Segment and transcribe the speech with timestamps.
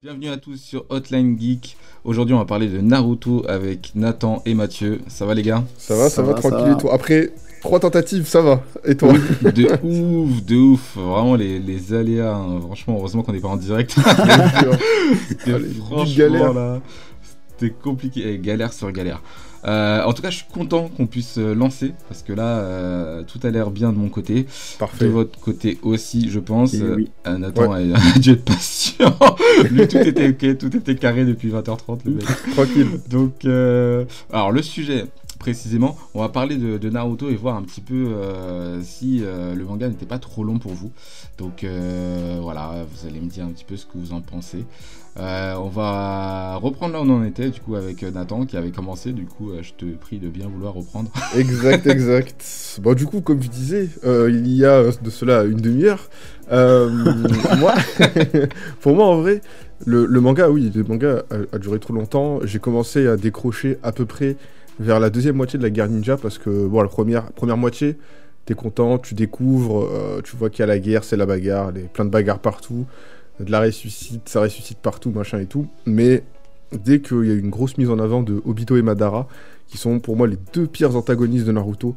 [0.00, 1.76] Bienvenue à tous sur Hotline Geek.
[2.04, 5.00] Aujourd'hui, on va parler de Naruto avec Nathan et Mathieu.
[5.08, 5.64] Ça va les gars?
[5.76, 6.94] Ça va, ça, va, tranquille et toi?
[6.94, 7.32] Après
[7.68, 8.62] trois tentatives, ça va.
[8.86, 10.96] Et toi De ouf, de ouf.
[10.96, 12.34] Vraiment les, les aléas.
[12.34, 12.60] hein.
[12.62, 13.94] Franchement, heureusement qu'on n'est pas en direct.
[15.28, 15.52] C'était
[16.16, 16.52] galère.
[16.54, 16.80] là,
[17.58, 18.22] C'était compliqué.
[18.26, 19.22] Eh, galère sur galère.
[19.66, 23.22] Euh, en tout cas, je suis content qu'on puisse euh, lancer parce que là, euh,
[23.24, 24.44] tout a l'air bien de mon côté.
[24.44, 24.48] De
[24.78, 25.08] Parfait.
[25.08, 26.72] votre côté aussi, je pense.
[26.74, 27.10] Oui.
[27.26, 29.14] Euh, Nathan a, a dû être patient.
[29.70, 32.24] Lui, tout était ok, tout était carré depuis 20h30, le mec.
[32.54, 33.00] Tranquille.
[33.10, 33.44] Donc,
[34.32, 35.06] alors le sujet
[35.38, 39.64] précisément, on va parler de, Naruto et voir un petit peu euh, si euh, le
[39.64, 40.90] manga n'était pas trop long pour vous.
[41.38, 44.64] Donc euh, voilà, vous allez me dire un petit peu ce que vous en pensez.
[45.20, 49.12] On va reprendre là où on en était, du coup, avec Nathan qui avait commencé.
[49.12, 51.10] Du coup, je te prie de bien vouloir reprendre.
[51.36, 52.78] Exact, exact.
[52.80, 56.08] Bon, du coup, comme je disais, il y a de cela une demi-heure,
[57.58, 57.74] moi,
[58.80, 59.40] pour moi, en vrai,
[59.86, 62.38] le, manga, oui, le manga a duré trop longtemps.
[62.44, 64.36] J'ai commencé à décrocher à peu près
[64.78, 67.96] vers la deuxième moitié de la guerre ninja parce que, bon, la première, première moitié,
[68.44, 71.72] t'es content, tu découvres, euh, tu vois qu'il y a la guerre, c'est la bagarre,
[71.72, 72.86] les, plein de bagarres partout,
[73.40, 75.66] de la ressuscite, ça ressuscite partout, machin et tout.
[75.86, 76.22] Mais
[76.72, 79.28] dès qu'il y a une grosse mise en avant de Obito et Madara,
[79.66, 81.94] qui sont pour moi les deux pires antagonistes de Naruto.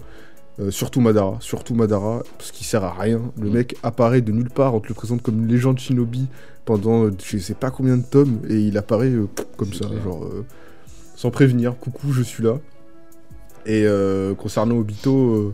[0.59, 3.21] Euh, surtout Madara, surtout Madara, parce qu'il sert à rien.
[3.39, 3.53] Le Mm.
[3.53, 6.27] mec apparaît de nulle part, on te le présente comme une légende shinobi
[6.65, 10.03] pendant euh, je sais pas combien de tomes, et il apparaît euh, comme ça, clair.
[10.03, 10.45] genre euh,
[11.21, 12.57] sans prévenir, coucou, je suis là.
[13.67, 15.53] Et euh, concernant Obito, euh,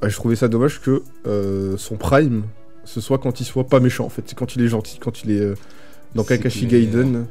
[0.00, 2.44] bah, je trouvais ça dommage que euh, son prime,
[2.84, 5.24] ce soit quand il soit pas méchant en fait, c'est quand il est gentil, quand
[5.24, 5.54] il est
[6.14, 6.66] dans Kakashi.
[6.66, 7.26] Gaiden.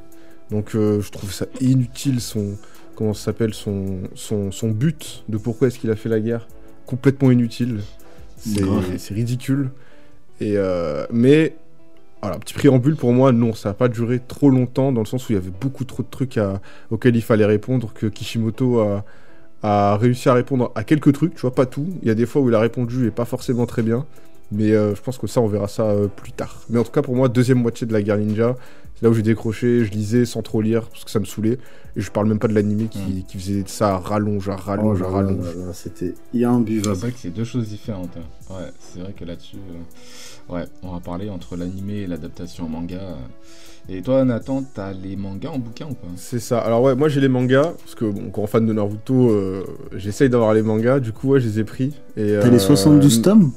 [0.50, 2.58] Donc je trouve ça inutile son
[2.96, 6.50] comment ça s'appelle son, son son but de pourquoi est-ce qu'il a fait la guerre
[6.86, 7.80] complètement inutile.
[8.36, 9.70] C'est ridicule.
[10.42, 11.56] Et euh, mais
[12.22, 15.28] voilà, petit préambule pour moi, non, ça n'a pas duré trop longtemps dans le sens
[15.28, 16.40] où il y avait beaucoup trop de trucs
[16.92, 18.80] auxquels il fallait répondre que Kishimoto
[19.64, 21.88] a, réussi à répondre à quelques trucs, tu vois, pas tout.
[22.02, 24.06] Il y a des fois où il a répondu et pas forcément très bien.
[24.52, 26.62] Mais euh, je pense que ça, on verra ça euh, plus tard.
[26.70, 28.56] Mais en tout cas, pour moi, deuxième moitié de la guerre ninja,
[29.02, 31.58] là où j'ai décroché, je lisais sans trop lire, parce que ça me saulait.
[31.98, 34.62] Et je parle même pas de l'animé qui, qui faisait ça à rallonge, à Oh
[34.66, 35.46] rallonge, là à rallonge.
[35.74, 36.96] C'était C'est imbuvable.
[36.96, 38.12] vrai que c'est deux choses différentes.
[38.18, 38.54] hein.
[38.56, 42.70] Ouais, c'est vrai que là-dessus, euh, ouais, on va parler entre l'animé et l'adaptation en
[42.70, 42.96] manga.
[42.98, 43.16] euh.
[43.90, 46.08] Et toi, Nathan, t'as les mangas en bouquin ou pas?
[46.16, 46.60] C'est ça.
[46.60, 50.30] Alors ouais, moi j'ai les mangas, parce que bon, grand fan de Naruto, euh, j'essaye
[50.30, 51.94] d'avoir les mangas, du coup ouais, je les ai pris.
[52.16, 53.52] et, T'as les euh, 72 tomes?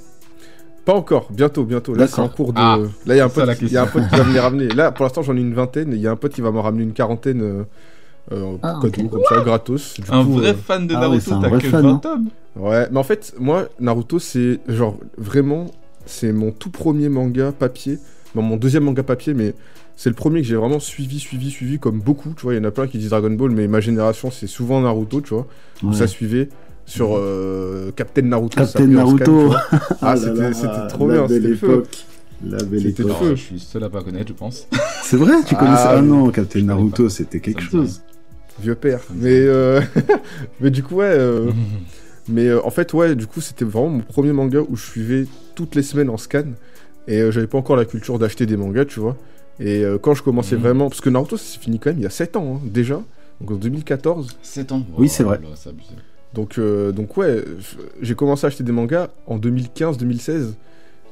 [0.84, 1.94] Pas encore, bientôt, bientôt.
[1.94, 2.58] Là c'est en cours de...
[2.60, 4.00] Ah, là il y a un pote, la il y a un question.
[4.02, 4.68] pote qui va me les ramener.
[4.68, 6.50] Là pour l'instant j'en ai une vingtaine, et il y a un pote qui va
[6.50, 7.62] m'en ramener une quarantaine euh,
[8.32, 9.94] euh, Ah, cadeau, comme ça, gratos.
[10.00, 11.88] Du Un coup, vrai euh, fan de ah ouais, Naruto, t'as vrai que fan, 20
[11.90, 12.00] hein.
[12.02, 15.66] tomes Ouais, mais en fait, moi, Naruto, c'est genre vraiment,
[16.06, 17.98] c'est mon tout premier manga papier.
[18.34, 19.54] Bon, mon deuxième manga papier, mais
[19.96, 22.30] c'est le premier que j'ai vraiment suivi, suivi, suivi, comme beaucoup.
[22.36, 24.46] Tu vois, il y en a plein qui disent Dragon Ball, mais ma génération, c'est
[24.46, 25.46] souvent Naruto, tu vois.
[25.82, 25.94] où Ouais.
[25.94, 26.48] Ça suivait
[26.86, 28.56] sur euh, Captain Naruto.
[28.56, 29.52] Captain scan, Naruto.
[30.02, 31.84] Ah, là c'était- trop la bien, c'était feu.
[32.46, 33.16] La belle C'était époque.
[33.20, 33.34] Feu.
[33.36, 34.66] Je suis seul à pas connaître, je pense.
[35.02, 38.02] C'est vrai, tu Ah, connais ça Ah non, Captain Naruto, c'était quelque chose.
[38.60, 39.00] Vieux père.
[39.14, 39.80] Mais, euh,
[40.60, 41.06] mais du coup, ouais.
[41.06, 41.50] euh,
[42.28, 45.26] Mais euh, en fait, ouais, du coup, c'était vraiment mon premier manga où je suivais
[45.54, 46.44] toutes les semaines en scan.
[47.08, 49.16] Et euh, j'avais pas encore la culture d'acheter des mangas, tu vois.
[49.60, 50.62] Et euh, quand je commençais Mhm.
[50.62, 50.88] vraiment.
[50.88, 53.00] Parce que Naruto, ça s'est fini quand même il y a 7 ans, hein, déjà.
[53.40, 54.36] Donc en 2014.
[54.42, 54.84] 7 ans.
[54.98, 55.38] Oui, c'est vrai.
[55.42, 55.88] là, c'est abusé.
[56.34, 57.44] Donc, euh, donc ouais,
[58.02, 60.54] j'ai commencé à acheter des mangas en 2015-2016.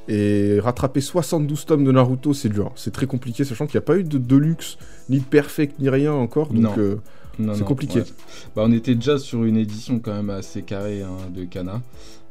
[0.09, 2.73] Et rattraper 72 tomes de Naruto, c'est dur.
[2.75, 4.77] C'est très compliqué, sachant qu'il n'y a pas eu de Deluxe,
[5.09, 6.51] ni de Perfect, ni rien encore.
[6.51, 6.97] Donc, euh,
[7.39, 7.99] Non, C'est compliqué.
[7.99, 8.05] ouais.
[8.53, 11.81] Bah, on était déjà sur une édition quand même assez carrée hein, de Kana.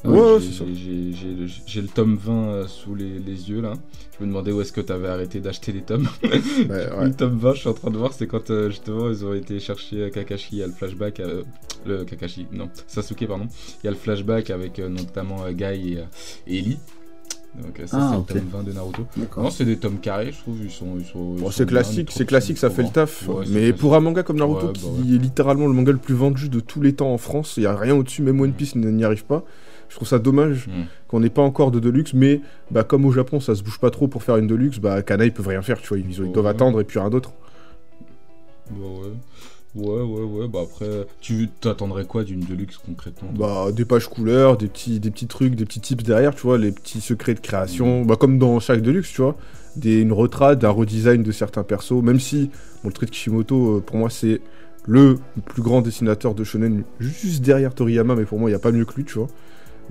[0.04, 3.74] Ouais, ouais, j'ai- le- le tome 20 euh, sous les, les yeux là.
[4.18, 6.08] Je me demandais où est-ce que tu avais arrêté d'acheter les tomes.
[6.24, 6.30] ouais.
[7.04, 9.32] Le tome 20, je suis en train de voir, c'est quand euh, justement ils ont
[9.34, 10.48] été chercher euh, Kakashi.
[10.52, 11.20] Il y a le flashback.
[11.20, 11.42] euh,
[11.86, 13.46] le Kakashi, non, Sasuke, pardon.
[13.82, 15.64] Il y a le flashback avec euh, notamment Guy
[15.94, 15.98] et,
[16.48, 16.78] et Ellie.
[17.60, 19.06] Donc ça, Ah, c'est le tome 20 de Naruto.
[19.36, 20.56] Non, c'est des tomes carrés, je trouve.
[20.64, 20.96] Ils sont.
[20.98, 23.28] Ils sont, Bon, c'est classique, c'est classique, ça fait le taf.
[23.28, 23.76] Ouais, mais classique.
[23.76, 25.14] pour un manga comme Naruto, Ouais, qui bah ouais.
[25.14, 27.66] est littéralement le manga le plus vendu de tous les temps en France, il n'y
[27.66, 29.44] a rien au-dessus, même One Piece n'y arrive pas.
[29.92, 30.84] Je trouve ça dommage Mm.
[31.06, 32.40] qu'on n'ait pas encore de Deluxe, mais
[32.70, 35.26] bah, comme au Japon, ça se bouge pas trop pour faire une Deluxe, bah, Kana,
[35.26, 37.32] ils peuvent rien faire, tu vois, ils, ils doivent attendre et puis rien d'autre.
[38.70, 39.08] Bon, ouais.
[39.74, 40.48] Ouais, ouais, ouais.
[40.48, 45.10] Bah après, tu t'attendrais quoi d'une Deluxe concrètement Bah, des pages couleurs, des petits, des
[45.10, 48.02] petits trucs, des petits tips derrière, tu vois, les petits secrets de création.
[48.04, 49.36] Bah, comme dans chaque Deluxe, tu vois.
[49.76, 52.02] Des, une retrade, un redesign de certains persos.
[52.02, 52.50] Même si,
[52.82, 54.40] bon, le trait de Kishimoto, euh, pour moi, c'est
[54.86, 58.60] le plus grand dessinateur de shonen, juste derrière Toriyama, mais pour moi, il n'y a
[58.60, 59.28] pas mieux que lui, tu vois.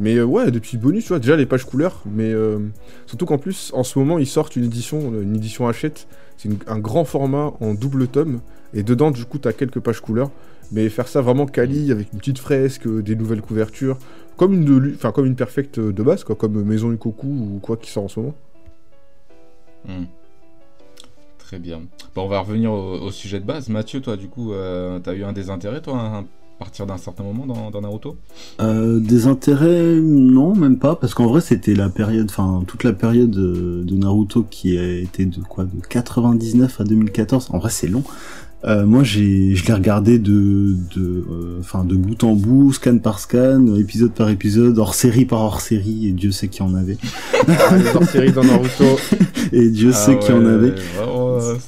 [0.02, 2.58] Mais euh, ouais, des petits bonus, tu vois, déjà les pages couleurs, mais euh,
[3.06, 6.08] surtout qu'en plus, en ce moment, ils sortent une édition, une édition Hachette.
[6.38, 8.42] C'est un grand format en double tome,
[8.74, 10.32] et dedans, du coup, t'as quelques pages couleurs.
[10.72, 14.00] Mais faire ça vraiment quali, avec une petite fresque, des nouvelles couvertures,
[14.38, 17.92] comme une, enfin, comme une perfecte de base, quoi, comme Maison Ikoku ou quoi qui
[17.92, 18.36] sort en ce moment.
[19.86, 20.06] Hmm.
[21.38, 21.84] Très bien.
[22.16, 23.70] Bon, on va revenir au, sujet de base.
[23.70, 26.24] Mathieu, toi, du coup, euh, t'as eu un désintérêt, toi,
[26.62, 28.18] partir d'un certain moment dans, Naruto
[28.62, 32.94] euh, Des intérêts, non, même pas, parce qu'en vrai, c'était la période, enfin, toute la
[32.94, 37.50] période de, de Naruto qui a été de quoi De 99 à 2014.
[37.52, 38.04] En vrai, c'est long.
[38.64, 43.00] Euh, moi, j'ai, je l'ai regardé de, de, euh, enfin, de bout en bout, scan
[43.00, 46.70] par scan, épisode par épisode, hors série par hors série, et Dieu sait qu'il y
[46.70, 46.98] en avait.
[47.96, 49.00] hors série dans Naruto.
[49.52, 50.76] et Dieu sait qu'il y en avait.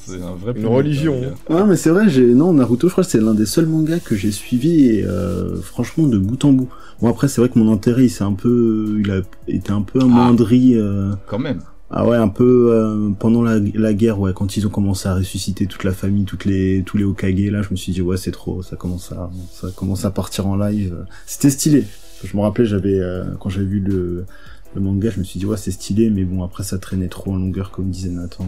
[0.05, 1.19] C'est un vrai une religion.
[1.49, 3.99] Ouais, mais c'est vrai, j'ai, non, Naruto, je crois que c'est l'un des seuls mangas
[3.99, 6.69] que j'ai suivi, et euh, franchement, de bout en bout.
[7.01, 9.81] Bon, après, c'est vrai que mon intérêt, il s'est un peu, il a été un
[9.81, 10.77] peu amoindri.
[10.79, 11.59] Ah, quand même.
[11.95, 15.13] Ah ouais, un peu euh, pendant la, la, guerre, ouais, quand ils ont commencé à
[15.13, 18.17] ressusciter toute la famille, toutes les tous les Okage, là, je me suis dit ouais,
[18.17, 21.05] c'est trop, ça commence à ça commence à partir en live.
[21.27, 21.85] C'était stylé.
[22.23, 24.25] Je me rappelais, j'avais euh, quand j'avais vu le
[24.73, 27.31] le manga, je me suis dit ouais, c'est stylé, mais bon après ça traînait trop
[27.31, 28.47] en longueur comme disait Nathan.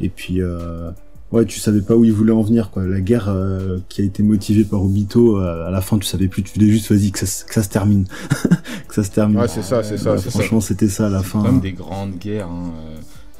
[0.00, 0.90] Et puis euh,
[1.32, 2.84] ouais, tu savais pas où il voulait en venir, quoi.
[2.86, 6.28] La guerre euh, qui a été motivée par Obito, euh, à la fin, tu savais
[6.28, 8.06] plus, tu voulais juste, vas-y, que ça, que ça se termine.
[8.88, 9.38] que ça se termine.
[9.38, 10.16] Ouais, c'est ça, c'est ça.
[10.16, 11.42] franchement, c'était ça à la fin.
[11.42, 12.72] Comme des grandes guerres, hein,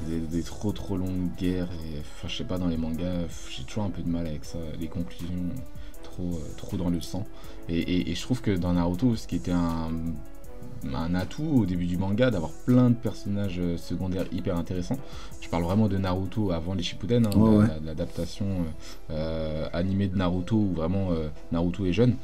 [0.09, 1.69] des, des, trop trop longues guerres.
[1.73, 4.45] Et, enfin, je sais pas, dans les mangas, j'ai toujours un peu de mal avec
[4.45, 4.59] ça.
[4.81, 5.29] Les conclusions,
[6.03, 7.27] trop, trop dans le sang.
[7.69, 9.91] Et, et, et je trouve que dans Naruto, ce qui était un
[10.95, 14.99] un atout au début du manga d'avoir plein de personnages euh, secondaires hyper intéressants.
[15.41, 20.57] Je parle vraiment de Naruto avant les Shippuden, hein, l'adaptation euh, euh, animée de Naruto
[20.57, 21.11] où vraiment
[21.51, 22.17] Naruto est jeune.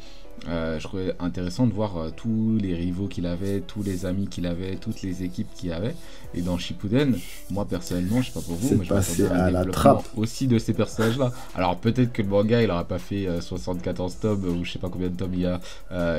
[0.46, 4.76] Je trouvais intéressant de voir tous les rivaux qu'il avait, tous les amis qu'il avait,
[4.76, 5.94] toutes les équipes qu'il avait.
[6.34, 7.16] Et dans Shippuden,
[7.50, 10.58] moi personnellement, je sais pas pour vous, mais je passé à la trappe aussi de
[10.58, 11.32] ces personnages-là.
[11.54, 14.88] Alors peut-être que le manga, il aurait pas fait 74 tomes ou je sais pas
[14.88, 15.60] combien de tomes il y a,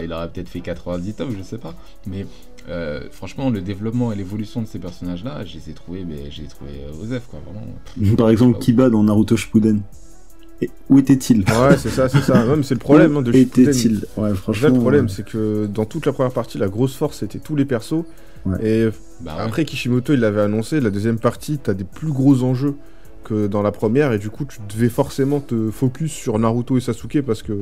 [0.04, 1.74] il aurait peut-être fait 90 tomes, je sais pas.
[2.06, 2.26] Mais
[2.68, 6.44] euh, franchement, le développement et l'évolution de ces personnages-là, je les ai trouvés, mais j'ai
[6.44, 8.16] trouvé euh, Osef, quoi, vraiment.
[8.18, 9.82] Par exemple, Kiba dans Naruto Shippuden.
[10.62, 12.44] Et où était-il Ouais, c'est ça, c'est ça.
[12.64, 13.70] c'est le problème hein, de Shippuden.
[13.70, 14.68] était-il Ouais, franchement.
[14.68, 17.66] le problème, c'est que dans toute la première partie, la grosse force, c'était tous les
[17.66, 18.04] persos.
[18.64, 18.88] Et
[19.22, 22.76] bah après, Kishimoto, il l'avait annoncé, la deuxième partie, t'as des plus gros enjeux
[23.24, 26.82] que dans la première, et du coup, tu devais forcément te focus sur Naruto et
[26.82, 27.54] Sasuke parce que,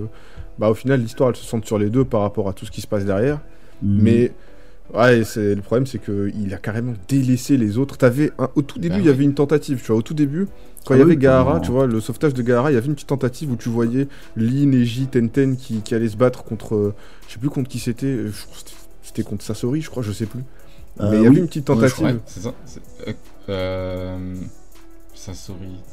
[0.59, 2.71] bah, au final, l'histoire, elle se centre sur les deux par rapport à tout ce
[2.71, 3.39] qui se passe derrière.
[3.81, 3.99] Mhm.
[4.01, 4.31] Mais
[4.93, 7.97] Ouais, c'est le problème, c'est qu'il a carrément délaissé les autres.
[7.97, 10.47] T'avais au tout début, bah il y avait une tentative, tu vois, au tout début,
[10.85, 12.87] quand il y ah avait Gaara, tu vois, le sauvetage de Gaara, il y avait
[12.87, 14.07] une petite tentative où tu voyais
[14.37, 16.93] Lin, Neji, Tenten qui, qui allaient se battre contre,
[17.27, 18.31] je sais plus contre qui c'était, euh,
[19.03, 20.43] c'était contre Sasori, je crois, je sais plus.
[21.01, 22.19] Euh, Mais il y avait une petite tentative.
[22.25, 22.53] c'est ça.
[23.49, 24.35] Euh,
[25.13, 25.83] Sasori.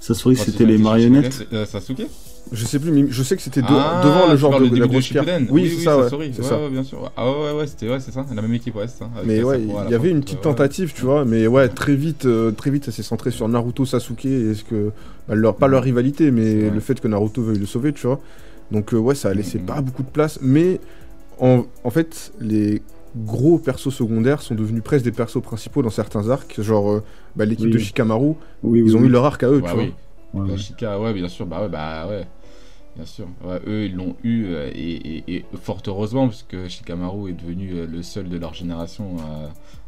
[0.00, 1.46] Sasori, c'était les marionnettes.
[1.66, 2.08] Sasuke
[2.52, 4.86] je sais plus, mais je sais que c'était ah, devant le genre de, de la
[4.86, 5.24] grosse pierre.
[5.50, 6.58] Oui, c'est ça, ouais, c'est ça.
[6.70, 7.10] bien sûr.
[7.16, 9.10] Ah ouais, ouais, c'était ouais, c'est ça, la même équipe, ouais, c'est ça.
[9.24, 12.52] Mais ouais, il y avait une petite tentative, tu vois, mais ouais, très vite, euh,
[12.52, 14.92] très vite, ça s'est centré sur Naruto, Sasuke, est-ce que
[15.28, 18.20] bah, leur, pas leur rivalité, mais le fait que Naruto veuille le sauver, tu vois.
[18.70, 20.80] Donc euh, ouais, ça a laissé pas beaucoup de place, mais
[21.38, 22.82] en, en fait, les
[23.16, 27.02] gros persos secondaires sont devenus presque des persos principaux dans certains arcs, genre euh,
[27.34, 28.34] bah, l'équipe de Shikamaru,
[28.64, 29.84] ils ont eu leur arc à eux, tu vois.
[30.34, 32.26] Ouais, Shika, ouais, bien sûr, bah ouais, bah ouais.
[32.96, 33.28] Bien sûr.
[33.66, 38.02] eux, ils l'ont eu euh, et, fort heureusement, parce que Shikamaru est devenu euh, le
[38.02, 39.16] seul de leur génération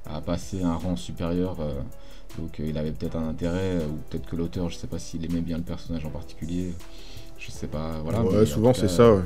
[0.06, 1.56] à, passer un rang supérieur.
[1.60, 1.72] Euh,
[2.38, 5.40] donc il avait peut-être un intérêt, ou peut-être que l'auteur, je sais pas s'il aimait
[5.40, 6.74] bien le personnage en particulier.
[7.38, 8.00] Je sais pas.
[8.02, 8.22] Voilà.
[8.22, 9.14] Ouais, souvent c'est ça.
[9.14, 9.22] Ouais.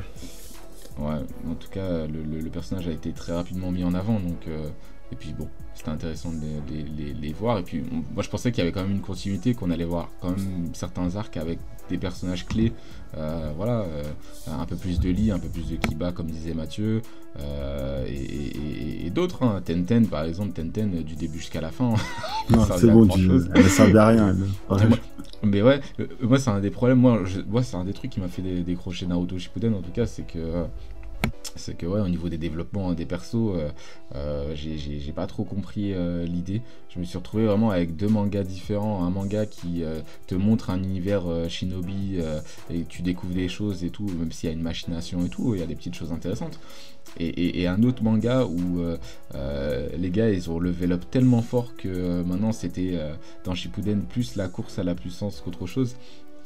[0.98, 1.20] ouais.
[1.50, 4.20] en tout cas, le, personnage a été très rapidement mis en avant.
[4.20, 4.46] Donc,
[5.12, 7.58] et puis bon, c'était intéressant de les, voir.
[7.58, 10.08] Et puis moi je pensais qu'il y avait quand même une continuité, qu'on allait voir
[10.20, 11.58] quand même certains arcs avec
[11.90, 12.72] des personnages clés.
[13.18, 14.02] Euh, voilà, euh,
[14.50, 17.02] un peu plus de Lee, un peu plus de Kiba, comme disait Mathieu,
[17.38, 19.42] euh, et, d'autres.
[19.42, 19.60] Hein.
[19.62, 21.92] Tenten, par exemple, Tenten du début jusqu'à la fin.
[22.50, 23.30] non, c'est bon, tu...
[23.54, 24.36] elle ne servait à rien.
[25.42, 25.80] mais ouais,
[26.22, 29.06] moi c'est un des problèmes, moi, moi c'est un des trucs qui m'a fait décrocher
[29.06, 30.64] Naruto Shippuden en tout cas, c'est que
[31.56, 33.68] c'est que ouais, au niveau des développements des persos, euh,
[34.14, 36.62] euh, j'ai pas trop compris euh, l'idée.
[36.88, 39.04] Je me suis retrouvé vraiment avec deux mangas différents.
[39.04, 39.82] Un manga qui
[40.26, 42.18] te montre un univers shinobi
[42.70, 45.54] et tu découvres des choses et tout, même s'il y a une machination et tout,
[45.54, 46.60] il y a des petites choses intéressantes.
[47.18, 48.82] Et, un autre manga où
[49.32, 52.98] les gars ils ont levé up tellement fort que maintenant c'était
[53.44, 55.96] dans Shippuden plus la course à la puissance qu'autre chose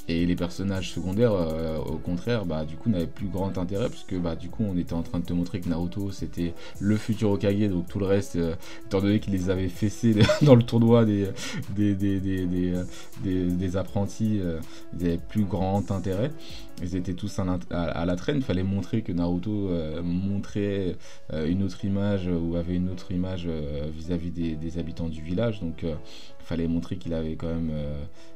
[0.09, 4.15] et les personnages secondaires, euh, au contraire, bah, du coup, n'avaient plus grand intérêt, puisque
[4.15, 7.31] bah, du coup, on était en train de te montrer que Naruto, c'était le futur
[7.31, 11.03] Okage, donc tout le reste, euh, étant donné qu'il les avait fessés dans le tournoi
[11.03, 11.27] des,
[11.75, 12.83] des, des, des,
[13.23, 14.59] des apprentis, euh,
[14.93, 16.31] ils n'avaient plus grand intérêt.
[16.81, 19.71] Ils étaient tous à, la traîne, il fallait montrer que Naruto
[20.03, 20.95] montrait
[21.33, 23.49] une autre image, ou avait une autre image
[23.97, 27.71] vis-à-vis des, habitants du village, donc il fallait montrer qu'il avait quand même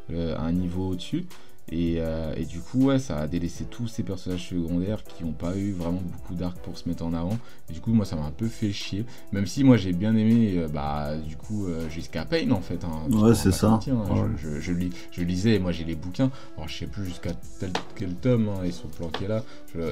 [0.10, 1.28] un niveau au-dessus.
[1.74, 5.56] Euh, et, du coup, ouais, ça a délaissé tous ces personnages secondaires qui n'ont pas
[5.56, 7.38] eu vraiment beaucoup d'arc pour se mettre en avant.
[7.70, 9.06] Et du coup, moi, ça m'a un peu fait chier.
[9.32, 12.84] Même si moi, j'ai bien aimé, euh, bah, du coup, euh, jusqu'à Pain en fait.
[12.84, 13.80] Hein, ouais, c'est ça.
[13.88, 14.30] Hein.
[14.38, 16.30] je, je, lis, je, lisais, moi, j'ai les bouquins.
[16.58, 19.44] Alors, je sais plus jusqu'à tel quel tome hein, ils sont planqués là.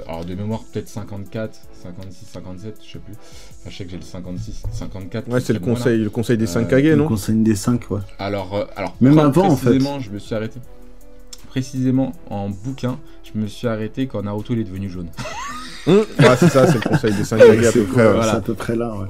[0.07, 3.13] alors, de mémoire, peut-être 54, 56, 57, je sais plus.
[3.13, 5.29] Enfin, je sais que j'ai le 56, 54.
[5.29, 7.03] Ouais, c'est le conseil, le conseil des 5 Kage, non?
[7.03, 8.01] Le conseil des 5, ouais.
[8.17, 9.79] Alors, alors même avant, en fait.
[9.79, 10.59] je me suis arrêté
[11.49, 15.09] précisément en bouquin, je me suis arrêté quand Naruto est devenu jaune.
[16.19, 18.13] Ah, c'est ça, c'est le conseil des 5 à peu près.
[18.13, 18.33] Voilà.
[18.33, 19.07] à peu près là, ouais.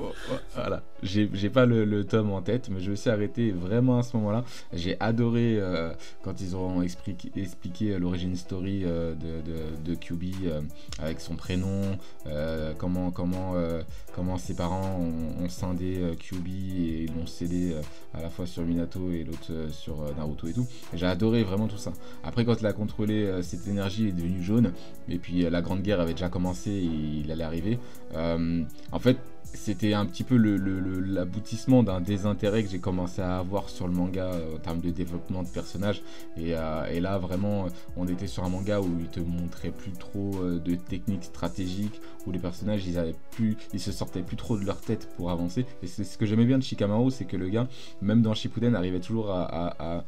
[0.62, 4.16] Voilà j'ai pas le, tome en tête, mais je me suis arrêté vraiment à ce
[4.18, 4.44] moment-là.
[4.74, 5.92] J'ai adoré euh,
[6.24, 10.62] quand ils ont expliqué, expliqué l'origine story euh, de, de, QB euh,
[11.00, 11.98] avec son prénom,
[12.78, 13.56] comment, comment,
[14.14, 17.76] comment ses parents ont, scindé QB et l'ont cédé
[18.14, 20.68] à la fois sur Minato et l'autre sur Naruto et tout.
[20.94, 21.92] J'ai adoré vraiment tout ça.
[22.24, 24.74] Après, quand il a contrôlé cette énergie, il est devenu jaune,
[25.08, 27.80] et puis la Grande Guerre avait déjà commencé et il allait arriver.
[28.14, 29.18] en fait,
[29.54, 34.26] c'était un petit peu l'aboutissement d'un désintérêt que j'ai commencé à avoir sur le manga
[34.26, 36.02] euh, en termes de développement de personnages.
[36.38, 40.32] Et, euh, là, vraiment, on était sur un manga où il te montrait plus trop
[40.42, 44.58] euh, de techniques stratégiques, où les personnages, ils, avaient plus, ils se sortaient plus trop
[44.58, 45.66] de leur tête pour avancer.
[45.84, 47.68] Et c'est ce que j'aimais bien de Shikamaru, c'est que le gars,
[48.02, 50.04] même dans Shippuden, arrivait toujours à,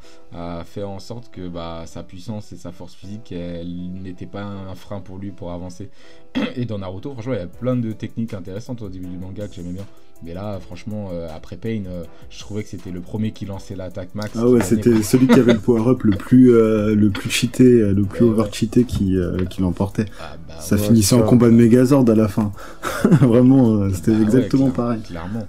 [0.65, 5.01] faire en sorte que bah, sa puissance et sa force physique, n'étaient pas un frein
[5.01, 5.89] pour lui pour avancer.
[6.55, 9.47] Et dans Naruto, franchement, il y a plein de techniques intéressantes au début du manga
[9.47, 9.85] que j'aimais bien.
[10.23, 13.75] Mais là, franchement, euh, après Pain, euh, je trouvais que c'était le premier qui lançait
[13.75, 14.31] l'attaque max.
[14.35, 18.03] Ah ouais, c'était celui qui avait le power-up le plus euh, le plus cheaté, le
[18.03, 19.17] plus over-cheaté qui,
[19.49, 20.05] qui l'emportait.
[20.19, 22.51] Ah, bah ça finissait en combat de Megazord à la fin.
[23.21, 25.01] Vraiment, c'était ah exactement pareil.
[25.01, 25.47] Clairement.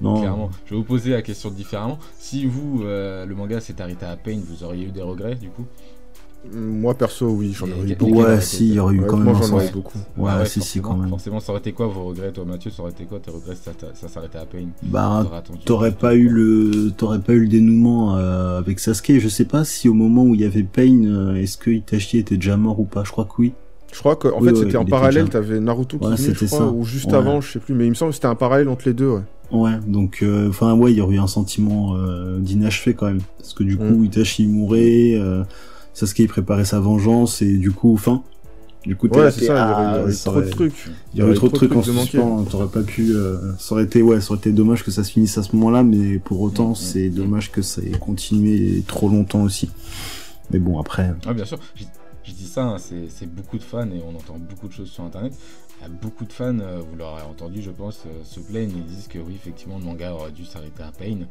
[0.00, 0.20] Non.
[0.20, 0.50] Clairement.
[0.66, 1.98] Je vais vous poser la question différemment.
[2.18, 5.66] Si vous, le manga s'est arrêté à Pain, vous auriez eu des regrets du coup?
[6.52, 8.22] Moi perso, oui, j'en aurais eu beaucoup.
[8.22, 9.98] Ouais, si, il y aurait eu quand même Moi, j'en aurais beaucoup.
[10.16, 11.08] Ouais, si, si, quand même.
[11.08, 12.70] Forcément, ça aurait été quoi vos regrets, toi, Mathieu?
[12.70, 13.56] Ça aurait été quoi tes regrets?
[13.56, 14.70] Ça, ça s'arrêtait à peine.
[14.84, 15.26] Bah,
[15.64, 19.18] t'aurais pas eu le, t'aurais pas eu le dénouement euh, avec Sasuke.
[19.18, 22.18] Je sais pas si au moment où il y avait Pain, euh, est-ce que Itachi
[22.18, 23.02] était déjà mort ou pas.
[23.02, 23.52] Je crois que oui.
[23.92, 25.28] Je crois qu'en fait, c'était en parallèle.
[25.28, 26.66] T'avais Naruto qui venait, je crois, ça.
[26.66, 27.74] ou juste avant, je sais plus.
[27.74, 29.22] Mais il me semble que c'était un parallèle entre les deux, ouais.
[29.50, 31.96] Ouais, donc euh, enfin ouais, il y aurait eu un sentiment
[32.38, 33.78] d'inachevé quand même, parce que du mm.
[33.78, 35.18] coup Itachi mourait,
[35.94, 38.22] Sasuke préparait sa vengeance et du coup, fin.
[38.86, 40.90] Du coup, ouais, c'est ça, il y aurait, trop de trucs.
[41.12, 44.00] Il y aurait trop de trucs en suspens, t'aurais pas pu, euh, ça aurait été,
[44.02, 46.68] ouais, ça aurait été dommage que ça se finisse à ce moment-là, mais pour autant,
[46.68, 47.14] mm, mm, c'est mm.
[47.14, 49.68] dommage que ça ait continué trop longtemps aussi.
[50.50, 51.12] Mais bon, après.
[51.26, 51.58] Ah, bien sûr.
[52.28, 55.02] Je dis ça, hein, c'est beaucoup de fans et on entend beaucoup de choses sur
[55.02, 55.32] internet.
[56.02, 59.18] beaucoup de fans, euh, vous l'aurez entendu, je pense, euh, se plaignent et disent que
[59.18, 61.26] oui, effectivement, le manga aurait dû s'arrêter à Pain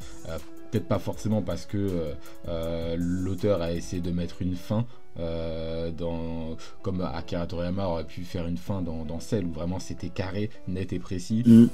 [0.70, 2.14] peut-être pas forcément parce que euh,
[2.48, 4.86] euh, l'auteur a essayé de mettre une fin
[5.20, 9.80] euh, dans, comme Akira Toriyama aurait pu faire une fin dans, dans Cell où vraiment
[9.80, 11.44] c'était carré, net et précis.
[11.46, 11.68] Mm.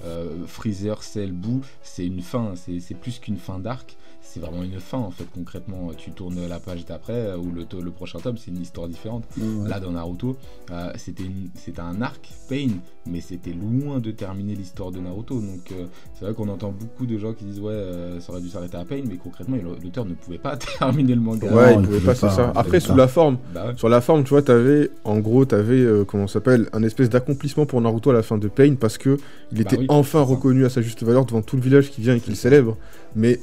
[0.48, 4.98] Freezer, Cell, Boo, c'est une fin, c'est plus qu'une fin d'arc c'est vraiment une fin
[4.98, 5.92] en fait concrètement.
[5.96, 9.26] Tu tournes la page d'après ou le, le prochain tome c'est une histoire différente.
[9.68, 10.38] Là dans Naruto
[10.72, 12.70] euh, c'était un arc Pain
[13.06, 15.36] mais c'était loin de terminer l'histoire de Naruto.
[15.36, 18.42] Donc euh, c'est vrai qu'on entend beaucoup de gens qui disent ouais euh, ça aurait
[18.42, 21.54] dû s'arrêter à Pain mais concrètement l'auteur ne pouvait pas terminer le manga.
[21.54, 22.52] Ouais il, pouvait, pas, c'est ça.
[22.56, 23.38] après sous la forme.
[23.54, 27.66] Bah sur la forme tu vois t'avais en gros t'avais comment s'appelle un espèce d'accomplissement
[27.66, 29.18] pour Naruto à la fin de Pain parce que
[29.52, 32.16] il bah était enfin reconnu à sa juste valeur devant tout le village qui vient
[32.16, 32.78] et qui le célèbre.
[33.16, 33.40] Mais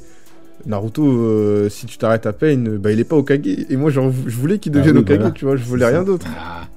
[0.65, 3.39] Naruto, euh, si tu t'arrêtes à peine, bah il est pas Okage.
[3.45, 6.25] Et moi, genre, je voulais qu'il devienne ah Okage, tu vois, je voulais rien d'autre.
[6.37, 6.67] Ah.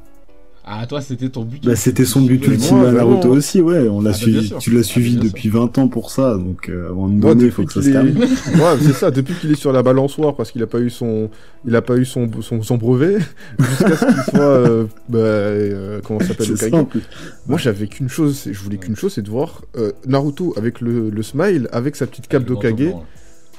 [0.67, 1.63] Ah, toi, c'était ton but.
[1.63, 3.35] Bah, c'était son but ultime moi, à Naruto vraiment.
[3.35, 3.87] aussi, ouais.
[3.87, 6.89] On l'a Ah, bah, suivi, tu l'as suivi depuis 20 ans pour ça, donc euh,
[6.89, 8.17] avant de Moi, donner, il faut que ça se qu'il est- termine.
[8.55, 9.11] Ouais, c'est ça.
[9.11, 11.29] Depuis qu'il est sur la balançoire parce qu'il a pas eu son,
[11.67, 13.19] il a pas eu son son, son brevet
[13.59, 16.81] jusqu'à ce qu'il soit, euh, bah, euh, comment ça s'appelle le C'est Kage.
[16.81, 16.99] simple.
[17.47, 20.81] Moi, j'avais qu'une chose, c'est- je voulais qu'une chose, c'est de voir euh, Naruto avec
[20.81, 22.73] le, le smile, avec sa petite cape d'Okage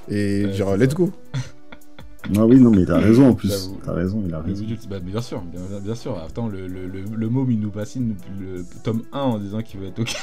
[0.10, 1.12] et dire let's go.
[2.38, 3.72] Ah oui, non, mais t'as raison en plus.
[3.86, 4.64] T'as raison, il a raison.
[4.90, 5.42] Bah, bien sûr,
[5.84, 6.18] bien, sûr.
[6.18, 9.62] Attends, le, le, le, le môme, il nous bassine depuis le tome 1 en disant
[9.62, 10.16] qu'il veut être Okage.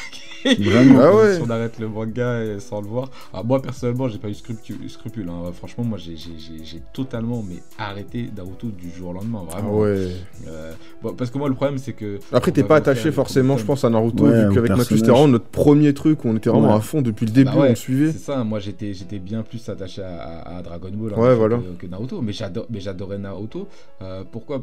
[0.59, 0.99] Vraiment.
[1.01, 1.37] Ah ouais.
[1.37, 3.11] Si on arrête le manga et- sans le voir.
[3.33, 5.29] Ah, moi, personnellement, j'ai pas eu scrupu- scrupule.
[5.29, 5.53] hein.
[5.57, 9.43] Franchement, moi, j'ai- j'ai j'ai- j'ai totalement mais arrêté Naruto du jour au lendemain.
[9.49, 9.79] Ah Vraiment.
[9.79, 10.09] ouais.
[10.49, 12.19] Euh, bon, parce que moi, le problème, c'est que.
[12.33, 15.45] Après, t'es pas attaché forcément, je pense, à Naruto, Ouais, vu qu'avec Mathieu, c'était notre
[15.45, 16.75] premier truc où on était vraiment Ouais.
[16.75, 18.11] à fond depuis le début, Bah ouais, on suivait.
[18.11, 21.35] C'est ça, moi j'étais j'étais bien plus attaché à, à- à Dragon Ball en Ouais,
[21.37, 21.59] voilà.
[21.59, 23.69] que, que Naruto, mais j'adorais Naruto.
[24.01, 24.63] Euh, pourquoi?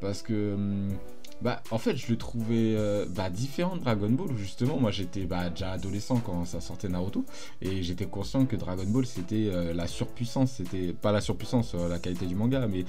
[0.00, 0.88] Parce, que hum,
[1.42, 5.26] bah en fait je le trouvais euh, bah, différent de Dragon Ball justement moi j'étais
[5.26, 7.24] bah, déjà adolescent quand ça sortait Naruto
[7.60, 11.98] et j'étais conscient que Dragon Ball c'était euh, la surpuissance, c'était pas la surpuissance, la
[11.98, 12.84] qualité du manga, mais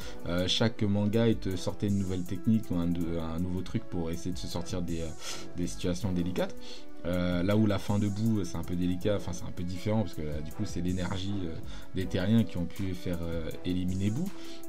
[0.48, 2.90] chaque manga il te sortait une nouvelle technique ou un,
[3.36, 5.02] un nouveau truc pour essayer de se sortir des,
[5.58, 6.56] des situations délicates.
[7.06, 10.04] Euh, là où la fin debout c'est un peu délicat, enfin c'est un peu différent
[10.04, 11.56] parce que là, du coup c'est l'énergie euh,
[11.96, 14.26] des terriens qui ont pu faire euh, éliminer Boo.